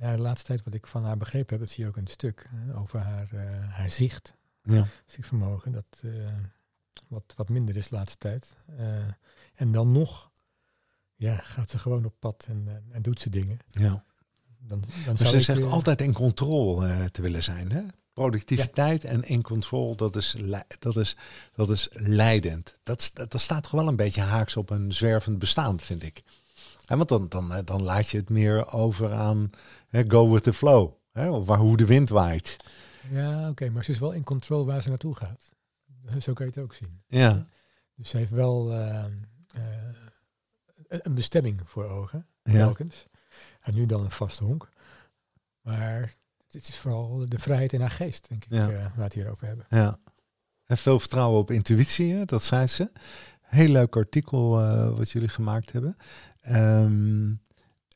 ja, 0.01 0.15
de 0.15 0.21
laatste 0.21 0.47
tijd 0.47 0.63
wat 0.63 0.73
ik 0.73 0.87
van 0.87 1.03
haar 1.03 1.17
begrepen 1.17 1.49
heb, 1.49 1.59
dat 1.59 1.69
zie 1.69 1.83
je 1.83 1.89
ook 1.89 1.97
in 1.97 2.03
het 2.03 2.11
stuk 2.11 2.49
over 2.75 2.99
haar, 2.99 3.35
haar 3.69 3.89
zicht 3.89 4.33
ja. 4.63 4.85
vermogen, 5.05 5.71
dat 5.71 6.01
uh, 6.01 6.27
wat, 7.07 7.33
wat 7.35 7.49
minder 7.49 7.77
is 7.77 7.89
de 7.89 7.95
laatste 7.95 8.17
tijd. 8.17 8.55
Uh, 8.79 8.95
en 9.53 9.71
dan 9.71 9.91
nog 9.91 10.31
ja, 11.15 11.35
gaat 11.35 11.69
ze 11.69 11.77
gewoon 11.77 12.05
op 12.05 12.13
pad 12.19 12.45
en, 12.49 12.83
en, 12.91 13.01
doet 13.01 13.19
ze 13.19 13.29
dingen. 13.29 13.59
Ja. 13.71 14.03
Dan, 14.59 14.83
dan 15.05 15.15
maar 15.19 15.27
ze 15.27 15.41
zegt 15.41 15.63
altijd 15.63 16.01
in 16.01 16.13
controle 16.13 17.11
te 17.11 17.21
willen 17.21 17.43
zijn. 17.43 17.71
Hè? 17.71 17.81
Productiviteit 18.13 19.01
ja. 19.01 19.09
en 19.09 19.23
in 19.23 19.41
control, 19.41 19.95
dat 19.95 20.15
is, 20.15 20.35
dat 20.79 20.97
is, 20.97 21.15
dat 21.53 21.69
is 21.69 21.87
leidend. 21.91 22.79
Dat, 22.83 23.11
dat, 23.13 23.31
dat 23.31 23.41
staat 23.41 23.63
toch 23.63 23.71
wel 23.71 23.87
een 23.87 23.95
beetje 23.95 24.21
haaks 24.21 24.57
op 24.57 24.69
een 24.69 24.93
zwervend 24.93 25.39
bestaan, 25.39 25.79
vind 25.79 26.03
ik. 26.03 26.23
En 26.91 26.97
want 26.97 27.09
dan, 27.09 27.27
dan, 27.29 27.65
dan 27.65 27.83
laat 27.83 28.09
je 28.09 28.17
het 28.17 28.29
meer 28.29 28.71
over 28.71 29.13
aan 29.13 29.49
hè, 29.87 30.03
go 30.07 30.31
with 30.31 30.43
the 30.43 30.53
flow. 30.53 30.93
Hè, 31.11 31.29
of 31.29 31.45
waar, 31.45 31.57
hoe 31.57 31.77
de 31.77 31.85
wind 31.85 32.09
waait. 32.09 32.57
Ja, 33.09 33.49
oké, 33.49 33.69
maar 33.69 33.83
ze 33.83 33.91
is 33.91 33.99
wel 33.99 34.11
in 34.11 34.23
controle 34.23 34.65
waar 34.65 34.81
ze 34.81 34.89
naartoe 34.89 35.15
gaat. 35.15 35.51
Zo 36.23 36.33
kan 36.33 36.45
je 36.45 36.51
het 36.51 36.61
ook 36.61 36.73
zien. 36.73 37.01
Ja. 37.07 37.45
Dus 37.95 38.09
ze 38.09 38.17
heeft 38.17 38.31
wel 38.31 38.71
uh, 38.71 39.05
uh, 39.55 39.63
een 40.87 41.13
bestemming 41.13 41.61
voor 41.65 41.85
ogen, 41.85 42.27
ja. 42.43 42.51
telkens. 42.51 43.05
En 43.61 43.75
nu 43.75 43.85
dan 43.85 44.03
een 44.03 44.11
vaste 44.11 44.43
honk. 44.43 44.69
Maar 45.61 46.13
het 46.47 46.67
is 46.67 46.77
vooral 46.77 47.29
de 47.29 47.39
vrijheid 47.39 47.73
in 47.73 47.81
haar 47.81 47.91
geest, 47.91 48.29
denk 48.29 48.45
ik, 48.45 48.51
ja. 48.51 48.69
uh, 48.69 48.73
waar 48.73 48.93
we 48.95 49.03
het 49.03 49.13
hier 49.13 49.29
over 49.29 49.47
hebben. 49.47 49.65
Ja. 49.69 49.99
En 50.65 50.77
veel 50.77 50.99
vertrouwen 50.99 51.39
op 51.39 51.51
intuïtie, 51.51 52.25
dat 52.25 52.43
zei 52.43 52.67
ze. 52.67 52.91
Heel 53.51 53.69
leuk 53.69 53.95
artikel 53.95 54.49
wat 54.95 55.09
jullie 55.09 55.27
gemaakt 55.27 55.71
hebben. 55.71 55.97
Um, 56.51 57.41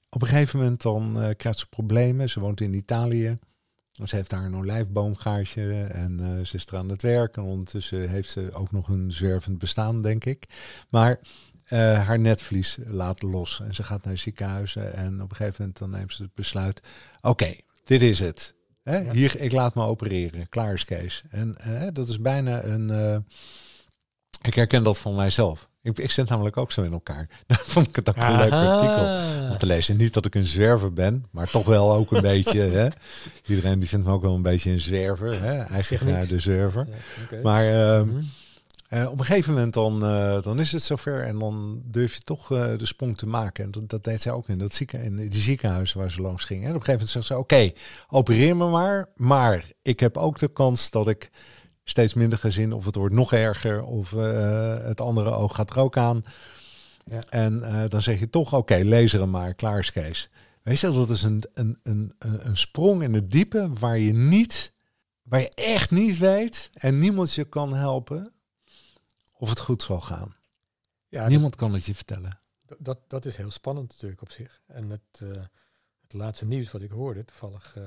op 0.09 0.21
een 0.21 0.27
gegeven 0.27 0.59
moment 0.59 0.81
dan 0.81 1.33
krijgt 1.37 1.59
ze 1.59 1.67
problemen. 1.67 2.29
Ze 2.29 2.39
woont 2.39 2.61
in 2.61 2.73
Italië. 2.73 3.37
Ze 4.03 4.15
heeft 4.15 4.29
daar 4.29 4.43
een 4.43 4.55
olijfboomgaartje 4.55 5.83
en 5.83 6.19
uh, 6.21 6.45
ze 6.45 6.55
is 6.55 6.65
er 6.65 6.77
aan 6.77 6.89
het 6.89 7.01
werk. 7.01 7.37
En 7.37 7.43
ondertussen 7.43 8.09
heeft 8.09 8.29
ze 8.29 8.49
ook 8.53 8.71
nog 8.71 8.87
een 8.87 9.11
zwervend 9.11 9.57
bestaan, 9.57 10.01
denk 10.01 10.25
ik. 10.25 10.45
Maar 10.89 11.19
haar 11.67 12.19
netvlies 12.19 12.77
laat 12.85 13.21
los 13.21 13.61
en 13.61 13.75
ze 13.75 13.83
gaat 13.83 14.05
naar 14.05 14.17
ziekenhuizen. 14.17 14.93
En 14.93 15.21
op 15.21 15.29
een 15.29 15.35
gegeven 15.35 15.55
moment 15.59 15.77
dan 15.77 15.89
neemt 15.89 16.13
ze 16.13 16.23
het 16.23 16.33
besluit. 16.33 16.81
Oké, 17.21 17.55
dit 17.83 18.01
is 18.01 18.19
het. 18.19 18.55
Hè? 18.83 18.97
Ja. 18.97 19.11
Hier, 19.11 19.39
ik 19.39 19.51
laat 19.51 19.75
me 19.75 19.83
opereren. 19.83 20.49
Klaar 20.49 20.73
is 20.73 20.85
Kees. 20.85 21.23
En 21.29 21.57
dat 21.93 22.09
is 22.09 22.21
bijna 22.21 22.63
een... 22.63 23.25
ik 24.41 24.53
herken 24.53 24.83
dat 24.83 24.99
van 24.99 25.15
mijzelf. 25.15 25.67
Ik, 25.81 25.97
ik 25.97 26.11
zit 26.11 26.29
namelijk 26.29 26.57
ook 26.57 26.71
zo 26.71 26.83
in 26.83 26.91
elkaar. 26.91 27.29
Dan 27.47 27.57
vond 27.57 27.87
ik 27.87 27.95
het 27.95 28.09
ook 28.09 28.15
een 28.15 28.21
Aha. 28.21 28.41
leuk 28.41 28.51
artikel 28.51 29.49
om 29.51 29.57
te 29.57 29.65
lezen. 29.65 29.97
Niet 29.97 30.13
dat 30.13 30.25
ik 30.25 30.35
een 30.35 30.47
zwerver 30.47 30.93
ben, 30.93 31.25
maar 31.31 31.49
toch 31.49 31.65
wel 31.65 31.93
ook 31.93 32.11
een 32.11 32.21
beetje. 32.33 32.59
Hè. 32.59 32.87
Iedereen 33.45 33.79
die 33.79 33.89
vindt 33.89 34.05
me 34.05 34.11
ook 34.11 34.21
wel 34.21 34.35
een 34.35 34.41
beetje 34.41 34.71
een 34.71 34.79
zwerver. 34.79 35.41
Hè. 35.41 35.61
Eigenaar 35.61 36.27
de 36.27 36.39
zwerver. 36.39 36.87
Ja, 36.89 36.95
okay. 37.23 37.41
Maar 37.41 38.05
mm 38.05 38.09
-hmm. 38.09 38.29
uh, 38.99 39.11
op 39.11 39.19
een 39.19 39.25
gegeven 39.25 39.53
moment 39.53 39.73
dan, 39.73 40.03
uh, 40.03 40.41
dan 40.41 40.59
is 40.59 40.71
het 40.71 40.83
zover 40.83 41.23
en 41.23 41.39
dan 41.39 41.81
durf 41.85 42.15
je 42.15 42.21
toch 42.21 42.51
uh, 42.51 42.77
de 42.77 42.85
sprong 42.85 43.17
te 43.17 43.27
maken. 43.27 43.63
En 43.63 43.71
dat, 43.71 43.89
dat 43.89 44.03
deed 44.03 44.21
zij 44.21 44.31
ook 44.31 44.49
in, 44.49 44.57
dat 44.57 44.73
zieken, 44.73 45.01
in 45.01 45.29
die 45.29 45.41
ziekenhuizen 45.41 45.99
waar 45.99 46.11
ze 46.11 46.21
langs 46.21 46.45
ging. 46.45 46.63
En 46.63 46.69
op 46.69 46.75
een 46.75 46.83
gegeven 46.83 47.05
moment 47.05 47.11
zegt 47.11 47.25
ze, 47.25 47.37
oké, 47.37 47.41
okay, 47.41 47.75
opereer 48.09 48.57
me 48.57 48.69
maar. 48.69 49.09
Maar 49.15 49.65
ik 49.81 49.99
heb 49.99 50.17
ook 50.17 50.39
de 50.39 50.51
kans 50.53 50.89
dat 50.89 51.07
ik 51.07 51.29
steeds 51.85 52.13
minder 52.13 52.37
gezin 52.39 52.73
of 52.73 52.85
het 52.85 52.95
wordt 52.95 53.15
nog 53.15 53.33
erger 53.33 53.83
of 53.83 54.11
uh, 54.11 54.77
het 54.77 55.01
andere 55.01 55.31
oog 55.31 55.55
gaat 55.55 55.69
er 55.69 55.79
ook 55.79 55.97
aan. 55.97 56.23
Ja. 57.05 57.23
En 57.29 57.53
uh, 57.53 57.83
dan 57.87 58.01
zeg 58.01 58.19
je 58.19 58.29
toch, 58.29 58.47
oké, 58.47 58.55
okay, 58.55 58.81
lees 58.81 59.13
er 59.13 59.29
maar, 59.29 59.53
klaar 59.53 59.79
is 59.79 59.91
Kees. 59.91 60.29
Weet 60.61 60.79
je, 60.79 60.91
dat 60.91 61.09
is 61.09 61.23
een, 61.23 61.43
een, 61.53 61.79
een, 61.83 62.13
een 62.17 62.57
sprong 62.57 63.03
in 63.03 63.13
het 63.13 63.31
diepe 63.31 63.69
waar 63.79 63.97
je 63.97 64.13
niet, 64.13 64.73
waar 65.21 65.39
je 65.39 65.49
echt 65.49 65.91
niet 65.91 66.17
weet 66.17 66.69
en 66.73 66.99
niemand 66.99 67.33
je 67.33 67.43
kan 67.45 67.73
helpen 67.73 68.33
of 69.33 69.49
het 69.49 69.59
goed 69.59 69.83
zal 69.83 70.01
gaan. 70.01 70.35
Ja, 71.07 71.27
niemand 71.27 71.51
dat, 71.51 71.61
kan 71.61 71.73
het 71.73 71.85
je 71.85 71.95
vertellen. 71.95 72.39
Dat, 72.77 72.99
dat 73.07 73.25
is 73.25 73.35
heel 73.35 73.51
spannend 73.51 73.89
natuurlijk 73.89 74.21
op 74.21 74.31
zich. 74.31 74.61
En 74.67 74.89
het, 74.89 75.19
uh, 75.23 75.29
het 76.01 76.13
laatste 76.13 76.45
nieuws 76.45 76.71
wat 76.71 76.81
ik 76.81 76.91
hoorde, 76.91 77.25
toevallig 77.25 77.77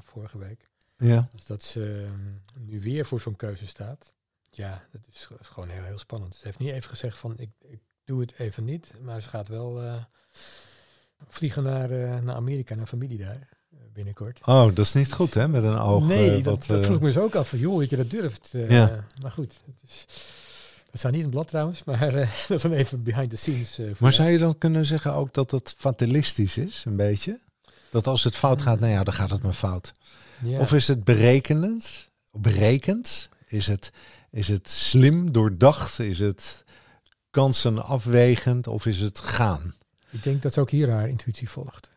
vorige 0.00 0.38
week, 0.38 0.68
ja. 0.98 1.28
Dus 1.34 1.46
dat 1.46 1.62
ze 1.62 1.80
um, 1.80 2.42
nu 2.54 2.80
weer 2.80 3.06
voor 3.06 3.20
zo'n 3.20 3.36
keuze 3.36 3.66
staat. 3.66 4.12
Ja, 4.50 4.84
dat 4.90 5.00
is 5.12 5.28
gewoon 5.42 5.68
heel, 5.68 5.82
heel 5.82 5.98
spannend. 5.98 6.36
Ze 6.36 6.46
heeft 6.46 6.58
niet 6.58 6.70
even 6.70 6.88
gezegd 6.88 7.18
van 7.18 7.38
ik, 7.38 7.50
ik 7.68 7.80
doe 8.04 8.20
het 8.20 8.34
even 8.38 8.64
niet. 8.64 8.92
Maar 9.02 9.22
ze 9.22 9.28
gaat 9.28 9.48
wel 9.48 9.82
uh, 9.82 9.94
vliegen 11.28 11.62
naar, 11.62 11.92
uh, 11.92 12.18
naar 12.18 12.34
Amerika, 12.34 12.74
naar 12.74 12.86
familie 12.86 13.18
daar 13.18 13.48
uh, 13.72 13.78
binnenkort. 13.92 14.40
Oh, 14.46 14.66
dat 14.66 14.78
is 14.78 14.92
niet 14.92 15.12
goed 15.12 15.34
hè, 15.34 15.48
met 15.48 15.62
een 15.62 15.78
oog. 15.78 16.04
Nee, 16.04 16.42
dat, 16.42 16.66
dat 16.66 16.84
vroeg 16.84 17.00
me 17.00 17.12
zo 17.12 17.22
ook 17.22 17.34
af 17.34 17.48
van 17.48 17.58
joh, 17.58 17.78
dat 17.78 17.90
je 17.90 17.96
dat 17.96 18.10
durft. 18.10 18.48
ja. 18.52 19.04
Maar 19.22 19.32
goed, 19.32 19.60
het 19.66 19.90
is... 19.90 20.06
Dat 20.90 21.00
staat 21.00 21.12
niet 21.12 21.20
in 21.20 21.26
het 21.26 21.34
blad 21.34 21.48
trouwens, 21.48 21.84
maar 21.84 22.14
uh, 22.14 22.30
dat 22.48 22.56
is 22.56 22.62
dan 22.62 22.72
even 22.72 23.02
behind 23.02 23.30
the 23.30 23.36
scenes. 23.36 23.78
Uh, 23.78 23.90
maar 23.98 24.12
zou 24.12 24.28
je 24.28 24.38
dan 24.38 24.58
kunnen 24.58 24.86
zeggen 24.86 25.12
ook 25.12 25.34
dat 25.34 25.50
het 25.50 25.74
fatalistisch 25.78 26.56
is, 26.56 26.84
een 26.86 26.96
beetje? 26.96 27.38
Dat 27.90 28.06
als 28.06 28.24
het 28.24 28.36
fout 28.36 28.62
gaat, 28.62 28.80
nou 28.80 28.92
ja, 28.92 29.04
dan 29.04 29.14
gaat 29.14 29.30
het 29.30 29.42
maar 29.42 29.52
fout. 29.52 29.92
Ja. 30.42 30.58
Of 30.60 30.72
is 30.72 30.88
het 30.88 31.04
berekenend? 31.04 32.08
Berekend? 32.32 33.28
Is 33.46 33.66
het, 33.66 33.92
is 34.30 34.48
het 34.48 34.70
slim, 34.70 35.32
doordacht? 35.32 35.98
Is 35.98 36.18
het 36.18 36.64
kansen 37.30 37.84
afwegend? 37.84 38.66
Of 38.66 38.86
is 38.86 39.00
het 39.00 39.18
gaan? 39.18 39.74
Ik 40.10 40.22
denk 40.22 40.42
dat 40.42 40.52
ze 40.52 40.60
ook 40.60 40.70
hier 40.70 40.90
haar 40.90 41.08
intuïtie 41.08 41.48
volgt. 41.48 41.90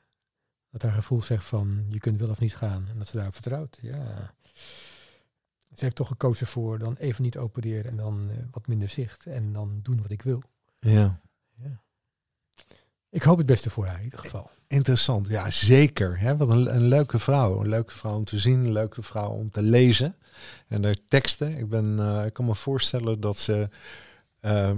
Dat 0.70 0.82
haar 0.82 0.92
gevoel 0.92 1.22
zegt 1.22 1.44
van 1.44 1.86
je 1.90 2.00
kunt 2.00 2.20
wel 2.20 2.30
of 2.30 2.40
niet 2.40 2.56
gaan. 2.56 2.86
En 2.90 2.98
dat 2.98 3.08
ze 3.08 3.16
daarop 3.16 3.34
vertrouwt. 3.34 3.80
Ja. 3.82 4.34
Ze 5.76 5.84
heeft 5.84 5.96
toch 5.96 6.08
gekozen 6.08 6.48
voor 6.48 6.80
dan 6.80 6.96
even 6.96 7.24
niet 7.24 7.38
opereren 7.38 7.92
en 7.92 7.98
dan 7.98 8.28
uh, 8.30 8.38
wat 8.52 8.68
minder 8.68 8.90
zicht. 8.90 9.26
En 9.26 9.54
dan 9.54 9.80
doen 9.84 10.02
wat 10.02 10.12
ik 10.12 10.22
wil. 10.22 10.42
Ja. 10.80 11.20
Ik 13.12 13.22
hoop 13.22 13.38
het 13.38 13.46
beste 13.46 13.70
voor 13.70 13.86
haar 13.86 13.98
in 13.98 14.04
ieder 14.04 14.20
geval. 14.20 14.50
Interessant, 14.68 15.28
ja 15.28 15.52
zeker. 15.52 16.20
Hè? 16.20 16.38
Wat 16.38 16.50
een, 16.50 16.76
een, 16.76 16.88
leuke 16.88 17.20
vrouw. 17.20 17.60
Een 17.60 17.70
leuke 17.70 17.96
vrouw 17.96 18.16
om 18.16 18.26
te 18.26 18.40
zien, 18.40 18.60
een 18.60 18.72
leuke 18.72 19.02
vrouw 19.02 19.30
om 19.30 19.52
te 19.52 19.62
lezen. 19.62 20.16
En 20.68 20.84
haar 20.84 20.96
teksten, 21.08 21.58
ik, 21.58 21.70
ben, 21.70 21.98
uh, 22.00 22.26
ik 22.26 22.34
kan 22.34 22.46
me 22.46 22.56
voorstellen 22.56 23.20
dat 23.20 23.38
ze 23.38 23.70
uh, 24.42 24.72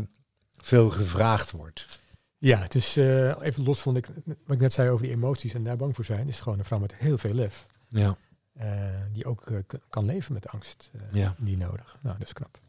veel 0.58 0.90
gevraagd 0.90 1.52
wordt. 1.52 2.00
Ja, 2.38 2.60
het 2.60 2.76
is 2.76 2.98
uh, 2.98 3.42
even 3.42 3.64
los 3.64 3.80
van 3.80 3.96
ik, 3.96 4.08
wat 4.26 4.56
ik 4.56 4.60
net 4.60 4.74
zei 4.74 4.90
over 4.90 5.06
die 5.06 5.16
emoties 5.16 5.54
en 5.54 5.64
daar 5.64 5.78
bang 5.78 5.96
voor 5.96 6.06
zijn, 6.06 6.28
is 6.28 6.42
gewoon 6.42 6.60
een 6.60 6.66
vrouw 6.66 6.80
met 6.80 6.96
heel 6.96 7.18
veel 7.18 7.34
lef. 7.34 7.66
Ja. 7.88 8.16
Uh, 8.62 8.66
die 9.12 9.26
ook 9.26 9.44
kan 9.90 10.06
leven 10.06 10.34
met 10.34 10.48
angst. 10.48 10.92
ja. 11.12 11.36
Die 11.38 11.58
nodig. 11.58 11.96
Nou, 12.02 12.18
dat 12.18 12.28
is 12.28 12.34
knap. 12.34 12.60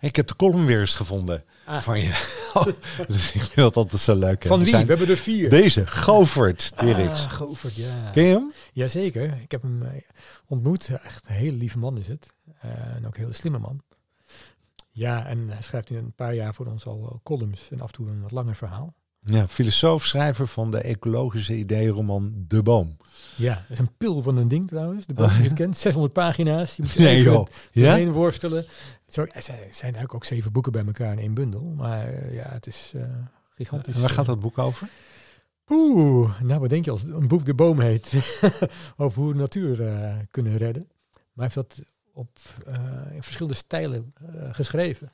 Ik 0.00 0.16
heb 0.16 0.26
de 0.26 0.36
column 0.36 0.66
weer 0.66 0.80
eens 0.80 0.94
gevonden 0.94 1.44
ah. 1.64 1.82
van 1.82 2.00
je. 2.00 2.12
Oh, 2.54 2.66
dus 3.06 3.32
ik 3.32 3.40
vind 3.40 3.54
dat 3.54 3.76
altijd 3.76 4.00
zo 4.00 4.16
leuk. 4.16 4.46
Van 4.46 4.64
wie? 4.64 4.72
We 4.72 4.78
hebben 4.78 5.08
er 5.08 5.16
vier. 5.16 5.50
Deze, 5.50 5.86
Govert 5.86 6.72
Dirks. 6.80 7.20
Ah, 7.20 7.30
Govert, 7.30 7.74
ja. 7.74 8.10
Ken 8.12 8.24
je 8.24 8.32
hem? 8.32 8.52
Jazeker. 8.72 9.38
Ik 9.42 9.50
heb 9.50 9.62
hem 9.62 9.82
ontmoet. 10.46 10.88
Echt 10.88 11.28
een 11.28 11.34
hele 11.34 11.56
lieve 11.56 11.78
man 11.78 11.98
is 11.98 12.08
het. 12.08 12.26
Uh, 12.64 12.70
en 12.94 13.06
ook 13.06 13.14
een 13.14 13.20
hele 13.20 13.32
slimme 13.32 13.58
man. 13.58 13.82
Ja, 14.90 15.26
en 15.26 15.48
hij 15.48 15.62
schrijft 15.62 15.90
nu 15.90 15.96
een 15.96 16.12
paar 16.12 16.34
jaar 16.34 16.54
voor 16.54 16.66
ons 16.66 16.86
al 16.86 17.20
columns 17.22 17.68
en 17.70 17.80
af 17.80 17.86
en 17.86 17.92
toe 17.92 18.08
een 18.08 18.22
wat 18.22 18.30
langer 18.30 18.56
verhaal. 18.56 18.94
Ja, 19.20 19.48
filosoof, 19.48 20.04
schrijver 20.04 20.46
van 20.46 20.70
de 20.70 20.78
ecologische 20.78 21.56
ideeënroman 21.56 22.44
De 22.48 22.62
Boom. 22.62 22.96
Ja, 23.36 23.54
dat 23.54 23.70
is 23.70 23.78
een 23.78 23.96
pil 23.96 24.22
van 24.22 24.36
een 24.36 24.48
ding 24.48 24.68
trouwens. 24.68 25.06
De 25.06 25.14
boom, 25.20 25.30
ja. 25.30 25.36
je 25.36 25.42
het 25.42 25.52
kent. 25.52 25.76
600 25.76 26.12
pagina's. 26.12 26.76
Je 26.76 26.82
moet 26.82 26.98
nee, 26.98 27.16
even 27.16 27.32
joh. 27.32 27.46
Ja? 27.72 27.94
heen 27.94 28.12
worstelen. 28.12 28.66
Zo, 29.08 29.20
er 29.20 29.42
zijn 29.42 29.64
eigenlijk 29.80 30.14
ook 30.14 30.24
zeven 30.24 30.52
boeken 30.52 30.72
bij 30.72 30.84
elkaar 30.84 31.12
in 31.12 31.18
één 31.18 31.34
bundel. 31.34 31.64
Maar 31.76 32.32
ja, 32.32 32.48
het 32.48 32.66
is 32.66 32.92
uh, 32.96 33.02
gigantisch. 33.54 33.94
En 33.94 34.00
waar 34.00 34.10
gaat 34.10 34.26
dat 34.26 34.40
boek 34.40 34.58
over? 34.58 34.88
Oeh, 35.68 36.40
nou 36.40 36.60
wat 36.60 36.70
denk 36.70 36.84
je 36.84 36.90
als 36.90 37.02
een 37.02 37.28
boek 37.28 37.44
De 37.44 37.54
Boom 37.54 37.80
heet. 37.80 38.12
over 38.96 39.22
hoe 39.22 39.32
we 39.32 39.38
natuur 39.38 39.80
uh, 39.80 40.14
kunnen 40.30 40.56
redden. 40.56 40.88
hij 41.12 41.42
heeft 41.44 41.54
dat 41.54 41.82
op 42.12 42.38
eh, 42.66 43.14
in 43.14 43.22
verschillende 43.22 43.56
stijlen 43.56 44.14
eh, 44.14 44.54
geschreven. 44.54 45.12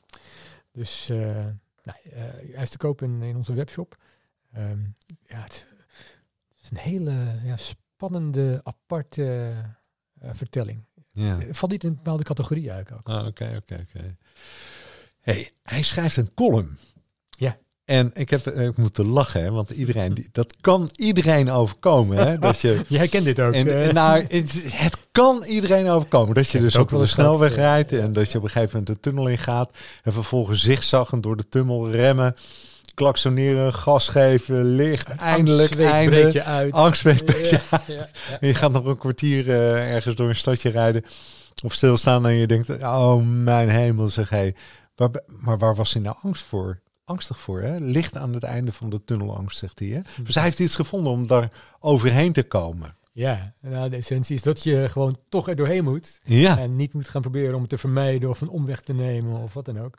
Dus 0.72 1.08
eh, 1.08 1.46
nou, 1.86 1.98
eh, 2.02 2.54
hij 2.54 2.62
is 2.62 2.70
te 2.70 2.76
koop 2.76 3.02
in, 3.02 3.22
in 3.22 3.36
onze 3.36 3.54
webshop. 3.54 3.96
Ehm, 4.52 4.80
ja, 5.26 5.42
het 5.42 5.66
is 6.62 6.70
een 6.70 6.76
hele 6.76 7.40
ja, 7.44 7.56
spannende, 7.56 8.60
aparte 8.62 9.54
eh, 10.18 10.30
vertelling. 10.32 10.84
Ja. 11.10 11.38
Het 11.38 11.58
valt 11.58 11.72
niet 11.72 11.82
in 11.84 11.88
een 11.88 11.96
bepaalde 11.96 12.24
categorie 12.24 12.70
eigenlijk 12.70 13.08
ook. 13.08 13.14
Ah, 13.14 13.26
Oké, 13.26 13.56
oké, 13.56 13.86
oké. 13.88 14.08
Hey, 15.20 15.52
hij 15.62 15.82
schrijft 15.82 16.16
een 16.16 16.34
column. 16.34 16.78
En 17.86 18.10
ik 18.14 18.30
heb 18.30 18.46
eh, 18.46 18.66
ik 18.66 18.76
moeten 18.76 19.06
lachen, 19.06 19.42
hè, 19.42 19.50
want 19.50 19.70
iedereen, 19.70 20.14
die, 20.14 20.28
dat 20.32 20.54
kan 20.60 20.90
iedereen 20.96 21.50
overkomen. 21.50 22.16
Hè, 22.16 22.38
dat 22.38 22.60
je, 22.60 22.82
Je 22.88 22.98
herkent 22.98 23.24
dit 23.24 23.40
ook. 23.40 23.52
en, 23.52 23.68
eh. 23.68 23.88
en 23.88 23.94
nou, 23.94 24.24
het, 24.28 24.64
het 24.72 24.96
kan 25.12 25.44
iedereen 25.44 25.88
overkomen. 25.88 26.34
Dat 26.34 26.48
je 26.48 26.60
dus 26.60 26.76
ook 26.76 26.90
wel 26.90 27.00
de 27.00 27.06
snelweg 27.06 27.54
rijdt 27.54 27.92
en 27.92 28.12
dat 28.12 28.32
je 28.32 28.38
op 28.38 28.44
een 28.44 28.50
gegeven 28.50 28.78
moment 28.78 28.96
de 28.96 29.00
tunnel 29.00 29.26
in 29.26 29.38
gaat. 29.38 29.70
En 30.02 30.12
vervolgens 30.12 30.62
zigzaggend 30.62 31.22
door 31.22 31.36
de 31.36 31.48
tunnel 31.48 31.90
remmen, 31.90 32.36
klaksoneren, 32.94 33.72
gas 33.74 34.08
geven, 34.08 34.64
licht, 34.64 35.08
eindelijk, 35.08 35.80
einde. 35.80 36.10
breek 36.10 36.32
je 36.32 36.42
uit. 36.42 36.72
Angstweet 36.72 37.24
breekt 37.24 37.48
je 37.48 37.60
Ja, 37.70 37.82
ja, 37.86 38.08
je 38.40 38.54
gaat 38.54 38.72
nog 38.72 38.84
een 38.84 38.98
kwartier 38.98 39.48
eh, 39.48 39.94
ergens 39.94 40.14
door 40.14 40.28
een 40.28 40.36
stadje 40.36 40.70
rijden 40.70 41.04
of 41.64 41.72
stilstaan 41.72 42.26
en 42.26 42.34
je 42.34 42.46
denkt, 42.46 42.82
oh 42.82 43.22
mijn 43.26 43.68
hemel 43.68 44.08
zeg 44.08 44.28
hé. 44.28 44.52
Maar 45.26 45.58
waar 45.58 45.74
was 45.74 45.92
hij 45.92 46.02
nou 46.02 46.16
angst 46.22 46.44
voor? 46.44 46.80
Angstig 47.08 47.38
voor, 47.38 47.60
hè? 47.60 47.78
Licht 47.78 48.16
aan 48.16 48.32
het 48.32 48.42
einde 48.42 48.72
van 48.72 48.90
de 48.90 49.04
tunnelangst, 49.04 49.58
zegt 49.58 49.78
hij. 49.78 49.88
Hè? 49.88 50.00
Dus 50.22 50.34
hij 50.34 50.44
heeft 50.44 50.58
iets 50.58 50.74
gevonden 50.74 51.12
om 51.12 51.26
daar 51.26 51.52
overheen 51.80 52.32
te 52.32 52.42
komen. 52.42 52.96
Ja, 53.16 53.52
nou, 53.60 53.88
de 53.90 53.96
essentie 53.96 54.36
is 54.36 54.42
dat 54.42 54.62
je 54.62 54.88
gewoon 54.88 55.18
toch 55.28 55.48
er 55.48 55.56
doorheen 55.56 55.84
moet. 55.84 56.18
Ja, 56.24 56.58
En 56.58 56.76
niet 56.76 56.92
moet 56.92 57.08
gaan 57.08 57.20
proberen 57.22 57.54
om 57.54 57.60
het 57.60 57.70
te 57.70 57.78
vermijden 57.78 58.28
of 58.30 58.40
een 58.40 58.48
omweg 58.48 58.80
te 58.80 58.92
nemen 58.92 59.40
of 59.42 59.54
wat 59.54 59.64
dan 59.64 59.80
ook. 59.80 59.94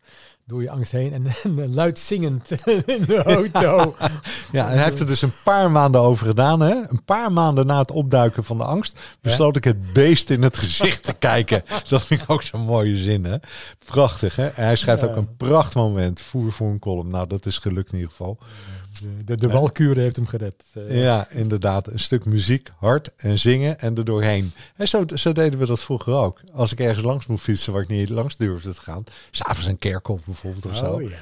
Door 0.45 0.61
je 0.61 0.69
angst 0.69 0.91
heen 0.91 1.13
en, 1.13 1.25
en 1.63 1.73
luid 1.73 1.99
zingend 1.99 2.51
in 2.85 3.03
de 3.05 3.23
auto. 3.23 3.95
ja 4.51 4.67
hij 4.67 4.83
heeft 4.83 4.99
er 4.99 5.05
dus 5.07 5.21
een 5.21 5.33
paar 5.43 5.71
maanden 5.71 6.01
over 6.01 6.27
gedaan. 6.27 6.59
Hè? 6.59 6.75
Een 6.89 7.03
paar 7.05 7.31
maanden 7.31 7.65
na 7.65 7.79
het 7.79 7.91
opduiken 7.91 8.43
van 8.43 8.57
de 8.57 8.63
angst 8.63 8.99
besloot 9.21 9.55
ik 9.55 9.63
het 9.63 9.93
beest 9.93 10.29
in 10.29 10.41
het 10.41 10.57
gezicht 10.57 11.03
te 11.03 11.13
kijken. 11.13 11.63
Dat 11.89 12.05
vind 12.05 12.21
ik 12.21 12.29
ook 12.29 12.41
zo'n 12.41 12.61
mooie 12.61 12.95
zin. 12.95 13.23
Hè? 13.25 13.37
Prachtig. 13.85 14.35
Hè? 14.35 14.47
En 14.47 14.63
hij 14.65 14.75
schrijft 14.75 15.01
Ja. 15.01 15.07
ook 15.07 15.15
een 15.15 15.35
prachtmoment. 15.37 16.21
Voer 16.21 16.51
voor 16.51 16.67
een 16.69 16.79
column. 16.79 17.09
Nou, 17.11 17.27
dat 17.27 17.45
is 17.45 17.57
gelukt 17.57 17.89
in 17.91 17.95
ieder 17.97 18.11
geval. 18.11 18.37
De, 18.99 19.23
de, 19.25 19.35
de 19.37 19.49
walkuren 19.49 20.03
heeft 20.03 20.15
hem 20.15 20.27
gered. 20.27 20.63
Eh, 20.73 21.01
Ja, 21.03 21.27
inderdaad. 21.29 21.91
Een 21.91 21.99
stuk 21.99 22.25
muziek, 22.25 22.69
hard 22.77 23.11
en 23.15 23.39
zingen 23.39 23.79
en 23.79 23.97
er 23.97 24.05
doorheen. 24.05 24.51
En 24.75 24.87
zo, 24.87 25.03
zo 25.15 25.31
deden 25.31 25.59
we 25.59 25.65
dat 25.65 25.79
vroeger 25.79 26.13
ook. 26.13 26.41
Als 26.53 26.71
ik 26.71 26.79
ergens 26.79 27.05
langs 27.05 27.25
moest 27.25 27.43
fietsen 27.43 27.73
waar 27.73 27.81
ik 27.81 27.87
niet 27.87 28.09
langs 28.09 28.37
durfde 28.37 28.73
te 28.73 28.81
gaan. 28.81 29.03
S'avonds 29.31 29.67
een 29.67 29.79
kerkhof 29.79 30.25
bijvoorbeeld 30.25 30.65
of 30.65 30.77
zo. 30.77 30.93
Oh, 30.93 31.01
ja. 31.01 31.17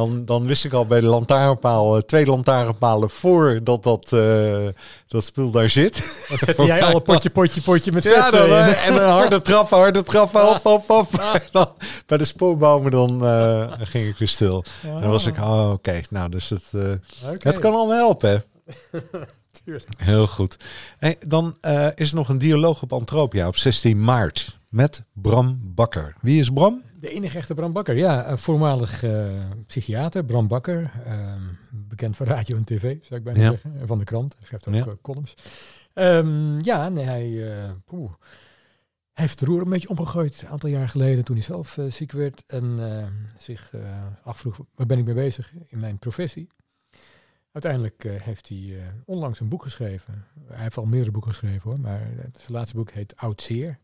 Dan, 0.00 0.24
dan 0.24 0.46
wist 0.46 0.64
ik 0.64 0.72
al 0.72 0.86
bij 0.86 1.00
de 1.00 1.06
lantaarnpaal, 1.06 1.96
eh, 1.96 2.02
twee 2.02 2.26
lantaarnpalen 2.26 3.10
voordat 3.10 3.82
dat, 3.82 4.12
eh, 4.12 4.68
dat 5.06 5.24
spul 5.24 5.50
daar 5.50 5.70
zit. 5.70 6.24
Dan 6.28 6.38
zette 6.38 6.64
jij 6.64 6.82
al 6.82 6.94
een 6.94 7.02
potje, 7.02 7.30
potje, 7.40 7.62
potje 7.62 7.92
met 7.92 8.02
Ja, 8.02 8.30
dan, 8.30 8.48
eh, 8.48 8.86
en 8.86 8.94
een 8.94 9.08
harde 9.10 9.42
trappen, 9.42 9.78
harde 9.78 10.02
hop, 10.62 10.84
hop. 10.86 11.18
En 11.32 11.40
dan, 11.52 11.68
bij 12.06 12.18
de 12.18 12.24
spoorbomen 12.24 12.90
dan 12.90 13.20
ging 13.80 14.06
ik 14.06 14.16
weer 14.16 14.28
stil. 14.28 14.64
En 14.82 15.00
dan 15.00 15.10
was 15.10 15.26
ik, 15.26 15.36
oh 15.36 15.70
oké, 15.70 16.00
nou 16.10 16.28
dus 16.28 16.48
het, 16.48 16.72
het 17.38 17.58
kan 17.58 17.72
allemaal 17.72 17.96
helpen. 17.96 18.30
hè. 18.30 18.98
Heel 20.10 20.26
goed. 20.26 20.56
Hey, 20.98 21.16
dan 21.26 21.56
is 21.94 22.10
er 22.10 22.16
nog 22.16 22.28
een 22.28 22.38
dialoog 22.38 22.82
op 22.82 22.92
Antropia 22.92 23.46
op 23.46 23.56
16 23.56 24.04
maart 24.04 24.58
met 24.68 25.02
Bram 25.12 25.60
Bakker. 25.62 26.14
Wie 26.20 26.40
is 26.40 26.50
Bram? 26.50 26.82
De 27.00 27.10
enige 27.10 27.38
echte 27.38 27.54
Bram 27.54 27.72
Bakker, 27.72 27.96
ja, 27.96 28.30
een 28.30 28.38
voormalig 28.38 29.02
eh, 29.02 29.28
psychiater, 29.66 30.24
Bram 30.24 30.48
Bakker, 30.48 30.90
ehm, 31.04 31.40
bekend 31.70 32.16
van 32.16 32.26
radio 32.26 32.56
en 32.56 32.64
tv, 32.64 32.80
zou 33.02 33.14
ik 33.20 33.24
bijna 33.24 33.40
Ja. 33.40 33.50
zeggen, 33.50 33.76
en 33.80 33.86
van 33.86 33.98
de 33.98 34.04
krant, 34.04 34.36
schrijft 34.42 34.68
ook 34.68 34.74
Ja. 34.74 34.86
eh, 34.86 34.92
columns. 35.02 35.34
Ehm, 35.94 36.58
ja, 36.64 36.88
nee, 36.88 37.04
hij, 37.04 37.52
eh, 37.64 37.70
poeh, 37.84 38.10
hij 39.12 39.24
heeft 39.24 39.38
de 39.38 39.44
roer 39.46 39.62
een 39.62 39.68
beetje 39.68 39.88
omgegooid 39.88 40.42
een 40.42 40.48
aantal 40.48 40.68
jaar 40.70 40.88
geleden 40.88 41.24
toen 41.24 41.36
hij 41.36 41.44
zelf 41.44 41.78
eh, 41.78 41.90
ziek 41.90 42.12
werd 42.12 42.44
en 42.46 42.78
eh, 42.98 43.06
zich 43.38 43.70
eh, 43.74 43.80
afvroeg, 44.22 44.60
waar 44.74 44.86
ben 44.86 44.98
ik 44.98 45.04
mee 45.04 45.14
bezig 45.14 45.52
in 45.66 45.78
mijn 45.78 45.98
professie? 45.98 46.48
Uiteindelijk 47.52 48.04
eh, 48.04 48.20
heeft 48.20 48.48
hij 48.48 48.58
eh, 48.76 48.82
onlangs 49.04 49.40
een 49.40 49.48
boek 49.48 49.62
geschreven. 49.62 50.24
Hij 50.46 50.62
heeft 50.62 50.76
al 50.76 50.86
meerdere 50.86 51.10
boeken 51.12 51.30
geschreven 51.30 51.70
hoor, 51.70 51.80
maar 51.80 52.00
eh, 52.00 52.08
zijn 52.32 52.52
laatste 52.52 52.76
boek 52.76 52.90
heet 52.90 53.16
Oud 53.16 53.42
Zeer. 53.42 53.78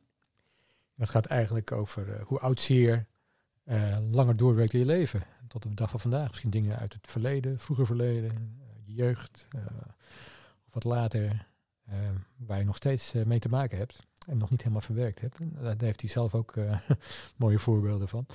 Dat 0.96 1.08
gaat 1.08 1.26
eigenlijk 1.26 1.72
over 1.72 2.08
eh, 2.12 2.20
hoe 2.26 2.38
oud 2.38 2.60
zeer 2.60 3.06
eh, 3.64 3.96
langer 4.10 4.36
doorwerkt 4.36 4.72
in 4.72 4.78
je 4.78 4.86
leven. 4.86 5.22
Tot 5.48 5.64
op 5.64 5.70
de 5.70 5.76
dag 5.76 5.90
van 5.90 6.00
vandaag. 6.00 6.28
Misschien 6.28 6.50
dingen 6.50 6.78
uit 6.78 6.92
het 6.92 7.10
verleden, 7.10 7.58
vroeger 7.58 7.86
verleden, 7.86 8.30
eh, 8.30 8.66
je 8.86 8.92
jeugd. 8.94 9.48
of 10.66 10.72
wat 10.72 10.84
later. 10.84 11.46
waar 12.36 12.58
je 12.58 12.64
nog 12.64 12.76
steeds 12.76 13.12
mee 13.12 13.38
te 13.38 13.48
maken 13.48 13.78
hebt. 13.78 14.02
En 14.26 14.38
nog 14.38 14.50
niet 14.50 14.60
helemaal 14.60 14.80
verwerkt 14.80 15.20
hebt. 15.20 15.38
Daar 15.62 15.74
heeft 15.78 16.00
hij 16.00 16.10
zelf 16.10 16.34
ook 16.34 16.54
mooie 17.36 17.58
voorbeelden 17.58 18.08
van. 18.08 18.26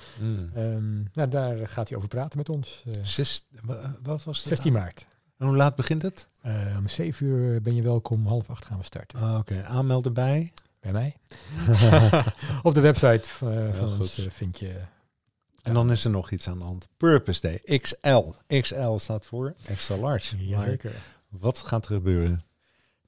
Nou, 1.12 1.28
daar 1.30 1.68
gaat 1.68 1.88
hij 1.88 1.96
over 1.96 2.08
praten 2.08 2.38
met 2.38 2.48
ons. 2.48 2.82
eh, 2.86 3.04
Zes, 3.04 3.46
wa- 3.62 3.96
wat 4.02 4.24
was 4.24 4.38
het? 4.38 4.46
16 4.46 4.72
maart. 4.72 5.06
En 5.36 5.46
hoe 5.46 5.56
laat 5.56 5.76
begint 5.76 6.02
het? 6.02 6.28
Om 6.78 6.88
7 6.88 7.26
uur 7.26 7.62
ben 7.62 7.74
je 7.74 7.82
welkom. 7.82 8.26
Half 8.26 8.50
acht 8.50 8.64
gaan 8.64 8.78
we 8.78 8.84
starten. 8.84 9.20
Ah, 9.20 9.38
Oké, 9.38 9.64
aanmelden 9.64 10.12
bij. 10.12 10.52
Bij 10.82 10.92
mij. 10.92 11.16
Op 12.62 12.74
de 12.74 12.80
website 12.80 13.28
eh, 13.40 13.74
van 13.74 13.88
ons 13.98 14.14
goed. 14.14 14.24
eh, 14.26 14.30
vind 14.32 14.58
je... 14.58 14.80
En 15.62 15.74
dan 15.74 15.90
is 15.90 16.04
er 16.04 16.10
nog 16.10 16.30
iets 16.30 16.48
aan 16.48 16.58
de 16.58 16.64
hand. 16.64 16.88
Purpose 16.96 17.40
Day, 17.40 17.78
XL. 17.78 18.22
XL 18.60 18.96
staat 18.96 19.26
voor 19.26 19.54
extra 19.66 19.96
large. 19.96 20.36
Maar 20.36 20.44
Jazeker. 20.44 20.92
wat 21.28 21.58
gaat 21.58 21.86
er 21.86 21.94
gebeuren? 21.94 22.42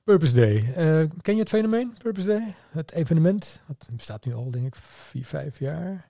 Purpose 0.04 0.34
Day. 0.34 0.72
Eh, 0.74 1.10
ken 1.20 1.34
je 1.34 1.40
het 1.40 1.48
fenomeen 1.48 1.94
Purpose 2.02 2.26
Day? 2.26 2.54
Het 2.70 2.92
evenement. 2.92 3.60
Het 3.66 3.88
bestaat 3.92 4.24
nu 4.24 4.34
al, 4.34 4.50
denk 4.50 4.66
ik, 4.66 4.74
vier, 4.76 5.24
vijf 5.26 5.58
jaar. 5.58 6.08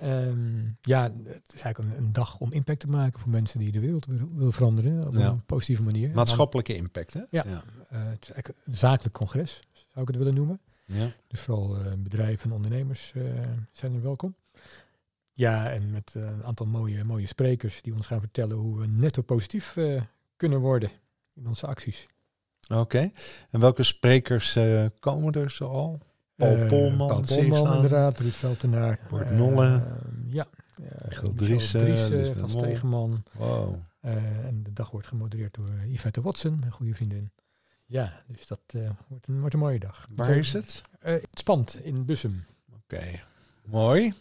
Ehm, 0.00 0.64
ja, 0.80 1.02
het 1.24 1.52
is 1.54 1.60
eigenlijk 1.62 1.78
een, 1.78 2.04
een 2.04 2.12
dag 2.12 2.38
om 2.38 2.52
impact 2.52 2.80
te 2.80 2.88
maken 2.88 3.20
voor 3.20 3.30
mensen 3.30 3.58
die 3.58 3.72
de 3.72 3.80
wereld 3.80 4.06
willen 4.06 4.36
wil 4.36 4.52
veranderen 4.52 5.06
op 5.06 5.14
Ja. 5.14 5.28
een 5.28 5.44
positieve 5.44 5.82
manier. 5.82 6.10
Maatschappelijke 6.14 6.74
impact, 6.76 7.14
hè? 7.14 7.20
Ja. 7.20 7.44
ja. 7.46 7.62
Eh, 7.90 8.04
het 8.04 8.22
is 8.22 8.30
eigenlijk 8.30 8.48
een 8.66 8.76
zakelijk 8.76 9.14
congres, 9.14 9.62
zou 9.72 10.00
ik 10.00 10.08
het 10.08 10.16
willen 10.16 10.34
noemen. 10.34 10.60
Ja. 10.88 11.10
Dus 11.26 11.40
vooral 11.40 11.76
eh, 11.76 11.92
bedrijven 11.98 12.50
en 12.50 12.56
ondernemers 12.56 13.12
eh, 13.14 13.22
zijn 13.72 13.94
er 13.94 14.02
welkom. 14.02 14.34
Ja, 15.32 15.70
en 15.70 15.90
met 15.90 16.14
eh, 16.16 16.22
een 16.22 16.44
aantal 16.44 16.66
mooie, 16.66 17.04
mooie 17.04 17.26
sprekers 17.26 17.82
die 17.82 17.94
ons 17.94 18.06
gaan 18.06 18.20
vertellen 18.20 18.56
hoe 18.56 18.78
we 18.78 18.86
netto 18.86 19.22
positief 19.22 19.76
kunnen 20.36 20.60
worden 20.60 20.90
in 21.34 21.46
onze 21.46 21.66
acties. 21.66 22.06
Oké. 22.68 23.10
En 23.50 23.60
welke 23.60 23.82
sprekers 23.82 24.58
komen 25.00 25.32
er 25.32 25.50
zo 25.50 25.64
al? 25.64 26.00
Paul 26.34 26.66
Polman, 26.66 27.24
Paul 27.26 27.74
inderdaad, 27.74 28.18
Ruud 28.18 28.32
Veltenaar. 28.32 29.00
Bart 29.10 29.30
Nolle. 29.30 29.82
ja. 30.26 30.46
Michiel 31.08 31.34
Driessen, 31.34 32.38
van. 32.38 32.50
Stegeman. 32.50 33.22
Wow. 33.32 33.74
En 34.00 34.62
de 34.62 34.72
dag 34.72 34.90
wordt 34.90 35.06
gemodereerd 35.06 35.54
door 35.54 35.70
Yvette 35.86 36.20
Watson, 36.20 36.62
een 36.64 36.72
goede 36.72 36.94
vriendin. 36.94 37.30
Ja, 37.90 38.22
dus 38.26 38.46
dat 38.46 38.60
eh, 38.66 38.90
wordt, 39.08 39.26
een, 39.28 39.38
wordt 39.40 39.54
een 39.54 39.60
mooie 39.60 39.78
dag. 39.78 40.06
Waar 40.10 40.36
is 40.36 40.52
het? 40.52 40.82
Eh, 41.00 41.12
het 41.12 41.38
spant 41.38 41.80
in 41.82 42.04
Bussum. 42.04 42.44
Oké. 42.74 43.20
Mooi. 43.64 44.14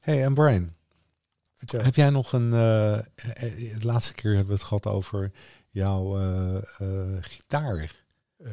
Hey, 0.00 0.24
en 0.24 0.34
Brian, 0.34 0.74
Vertel. 1.54 1.82
heb 1.82 1.94
jij 1.94 2.10
nog 2.10 2.32
een... 2.32 2.52
eh, 2.52 2.98
de 3.78 3.78
laatste 3.80 4.14
keer 4.14 4.30
hebben 4.30 4.48
we 4.48 4.54
het 4.58 4.68
gehad 4.68 4.86
over 4.86 5.32
jouw 5.68 6.14
gitaar 7.20 7.94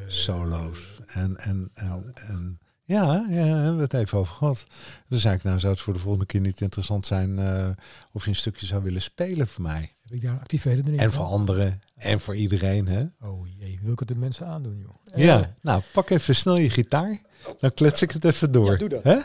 solo's. 0.07 1.01
En, 1.05 1.37
en, 1.37 1.71
en, 1.73 2.11
en 2.13 2.59
ja, 2.85 3.25
ja, 3.29 3.45
hebben 3.45 3.75
we 3.75 3.81
het 3.81 3.93
even 3.93 4.17
over 4.17 4.33
gehad. 4.35 4.65
Dus 5.07 5.25
eigenlijk, 5.25 5.43
nou 5.43 5.59
zou 5.59 5.73
het 5.73 5.81
voor 5.81 5.93
de 5.93 5.99
volgende 5.99 6.25
keer 6.25 6.41
niet 6.41 6.61
interessant 6.61 7.05
zijn 7.05 7.39
eh, 7.39 7.69
of 8.11 8.23
je 8.23 8.29
een 8.29 8.35
stukje 8.35 8.65
zou 8.65 8.83
willen 8.83 9.01
spelen 9.01 9.47
voor 9.47 9.63
mij. 9.63 9.93
Heb 10.01 10.13
ik 10.13 10.21
daar 10.21 10.39
actieve 10.39 10.69
herinneringen 10.69 11.05
En 11.05 11.11
voor 11.13 11.25
anderen. 11.25 11.81
En 11.95 12.19
voor 12.19 12.35
iedereen, 12.35 12.87
hè? 12.87 13.05
Oh 13.21 13.47
jee, 13.59 13.79
wil 13.81 13.93
ik 13.93 13.99
het 13.99 14.07
de 14.07 14.15
mensen 14.15 14.47
aandoen, 14.47 14.77
joh. 14.79 14.95
Ja, 15.21 15.39
Eh, 15.39 15.45
nou 15.61 15.81
pak 15.93 16.09
even 16.09 16.35
snel 16.35 16.57
je 16.57 16.69
gitaar. 16.69 17.21
Dan 17.59 17.73
klets 17.73 18.01
ik 18.01 18.11
het 18.11 18.25
even 18.25 18.51
door. 18.51 18.71
Ja, 18.71 18.77
doe 18.77 18.89
dat. 18.89 19.03
Hè? 19.03 19.15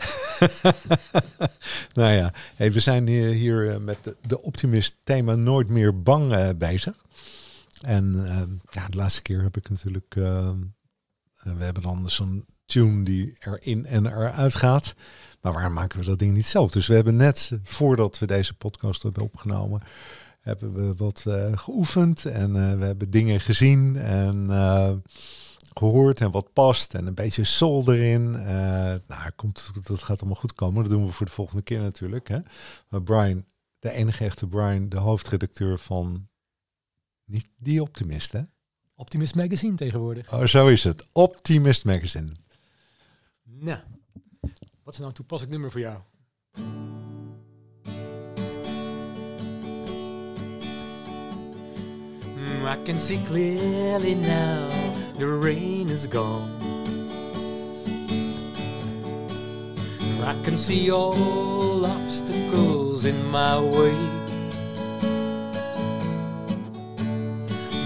nou 2.01 2.11
ja, 2.13 2.33
hey, 2.55 2.71
we 2.71 2.79
zijn 2.79 3.07
hier, 3.07 3.27
hier 3.27 3.69
eh, 3.71 3.77
met 3.77 3.97
de, 4.03 4.17
de 4.27 4.41
optimist 4.41 4.95
thema 5.03 5.35
nooit 5.35 5.69
meer 5.69 6.01
bang 6.01 6.33
eh, 6.33 6.49
bezig. 6.57 7.03
En 7.81 8.25
eh, 8.27 8.41
ja, 8.71 8.87
de 8.87 8.97
laatste 8.97 9.21
keer 9.21 9.41
heb 9.41 9.57
ik 9.57 9.69
natuurlijk... 9.69 10.15
eh, 10.15 10.47
eh, 10.47 10.53
we 11.57 11.63
hebben 11.63 11.83
dan 11.83 12.09
zo'n 12.09 12.45
tune 12.71 13.03
die 13.03 13.35
erin 13.39 13.85
en 13.85 14.05
eruit 14.05 14.55
gaat. 14.55 14.95
Maar 15.41 15.53
waarom 15.53 15.73
maken 15.73 15.99
we 15.99 16.05
dat 16.05 16.19
ding 16.19 16.33
niet 16.33 16.45
zelf? 16.45 16.71
Dus 16.71 16.87
we 16.87 16.93
hebben 16.93 17.15
net, 17.15 17.51
voordat 17.63 18.19
we 18.19 18.25
deze 18.25 18.53
podcast 18.53 19.03
hebben 19.03 19.23
opgenomen... 19.23 19.81
hebben 20.39 20.73
we 20.73 20.95
wat 20.95 21.23
eh, 21.27 21.57
geoefend 21.57 22.25
en 22.25 22.55
eh, 22.55 22.77
we 22.77 22.85
hebben 22.85 23.09
dingen 23.09 23.39
gezien. 23.39 23.95
En, 23.95 24.45
eh, 24.49 24.91
gehoord 25.73 26.21
en 26.21 26.31
wat 26.31 26.53
past 26.53 26.93
en 26.93 27.07
een 27.07 27.13
beetje 27.13 27.43
soul 27.43 27.93
erin. 27.93 28.31
Nou, 29.07 29.31
komt, 29.35 29.71
dat 29.83 30.03
gaat 30.03 30.19
allemaal 30.19 30.39
goed 30.39 30.53
komen. 30.53 30.83
Dat 30.83 30.91
doen 30.91 31.05
we 31.05 31.11
voor 31.11 31.25
de 31.25 31.31
volgende 31.31 31.61
keer 31.61 31.79
natuurlijk. 31.79 32.27
Hè? 32.27 32.37
Maar 32.89 33.03
Brian, 33.03 33.45
de 33.79 33.91
enige 33.91 34.25
echte 34.25 34.47
Brian, 34.47 34.89
de 34.89 34.99
hoofdredacteur 34.99 35.79
van 35.79 36.27
niet 37.25 37.49
die 37.57 37.81
Optimist, 37.81 38.31
hè? 38.31 38.41
Optimist 38.95 39.35
Magazine 39.35 39.75
tegenwoordig. 39.75 40.33
Oh, 40.33 40.45
zo 40.45 40.67
is 40.67 40.83
het. 40.83 41.07
Optimist 41.11 41.85
Magazine. 41.85 42.31
Nou, 43.63 43.79
wat 44.83 44.93
is 44.93 44.97
nou 44.97 45.09
een 45.09 45.15
toepasselijk 45.15 45.51
nummer 45.51 45.71
voor 45.71 45.81
jou? 45.81 45.97
Mm, 52.35 52.65
I 52.65 52.83
can 52.83 52.99
see 52.99 53.23
clearly 53.23 54.13
now 54.13 54.69
the 55.17 55.39
rain 55.41 55.89
is 55.89 56.07
gone. 56.09 56.49
I 60.23 60.41
can 60.43 60.57
see 60.57 60.91
all 60.91 61.85
obstacles 61.85 63.03
in 63.03 63.29
my 63.29 63.59
way. 63.59 63.95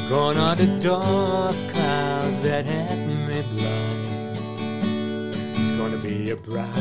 Gone 0.10 0.38
are 0.38 0.56
the 0.56 0.78
dark 0.80 1.56
clouds 1.68 2.42
that 2.42 2.66
had 2.66 2.98
me 3.28 3.44
blind. 3.54 4.05
It's 5.86 5.94
gonna 5.94 6.16
be 6.16 6.32
a 6.32 6.36
bright, 6.36 6.74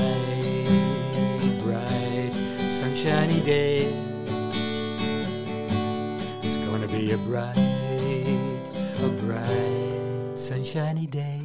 bright, 1.63 2.33
sunshiny 2.71 3.43
day. 3.45 3.87
It's 6.41 6.57
gonna 6.57 6.87
be 6.87 7.13
a 7.13 7.19
bright, 7.19 7.59
a 9.05 9.09
bright, 9.27 10.39
sunshiny 10.39 11.07
day. 11.11 11.43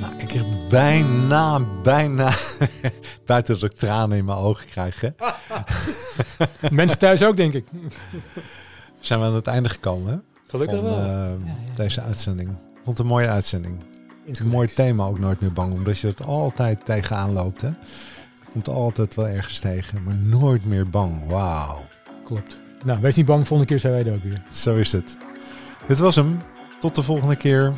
Nou, 0.00 0.12
ik 0.18 0.30
heb 0.30 0.44
bijna, 0.70 1.60
bijna, 1.82 2.32
buiten 3.26 3.60
dat 3.60 3.70
ik 3.70 3.76
tranen 3.76 4.18
in 4.18 4.24
mijn 4.24 4.38
ogen 4.38 4.66
krijg. 4.66 5.00
Hè? 5.00 5.10
Mensen 6.70 6.98
thuis 6.98 7.24
ook, 7.24 7.36
denk 7.36 7.52
ik. 7.54 7.66
Zijn 9.00 9.20
we 9.20 9.26
aan 9.26 9.34
het 9.34 9.46
einde 9.46 9.68
gekomen, 9.68 10.12
hè? 10.12 10.18
Gelukkig 10.46 10.80
wel. 10.80 10.98
Uh, 10.98 11.30
deze 11.76 12.00
uitzending. 12.00 12.50
Ik 12.50 12.56
vond 12.74 12.86
het 12.86 12.98
een 12.98 13.06
mooie 13.06 13.28
uitzending. 13.28 13.97
Het 14.28 14.36
is 14.36 14.42
een 14.42 14.50
mooi 14.52 14.68
thema 14.68 15.04
ook 15.04 15.18
nooit 15.18 15.40
meer 15.40 15.52
bang, 15.52 15.72
omdat 15.72 15.98
je 15.98 16.06
het 16.06 16.26
altijd 16.26 16.84
tegenaan 16.84 17.32
loopt. 17.32 17.60
Hè? 17.60 17.68
Je 17.68 18.52
komt 18.52 18.68
altijd 18.68 19.14
wel 19.14 19.28
ergens 19.28 19.58
tegen, 19.58 20.02
maar 20.02 20.14
nooit 20.14 20.64
meer 20.64 20.90
bang. 20.90 21.26
Wauw. 21.26 21.84
Klopt. 22.24 22.60
Nou, 22.84 23.00
wees 23.00 23.16
niet 23.16 23.26
bang, 23.26 23.46
volgende 23.46 23.72
keer 23.72 23.80
zijn 23.80 23.92
wij 23.92 24.04
er 24.04 24.14
ook 24.14 24.22
weer. 24.22 24.42
Zo 24.50 24.76
is 24.76 24.92
het. 24.92 25.16
Dit 25.86 25.98
was 25.98 26.16
hem. 26.16 26.38
Tot 26.80 26.94
de 26.94 27.02
volgende 27.02 27.36
keer. 27.36 27.72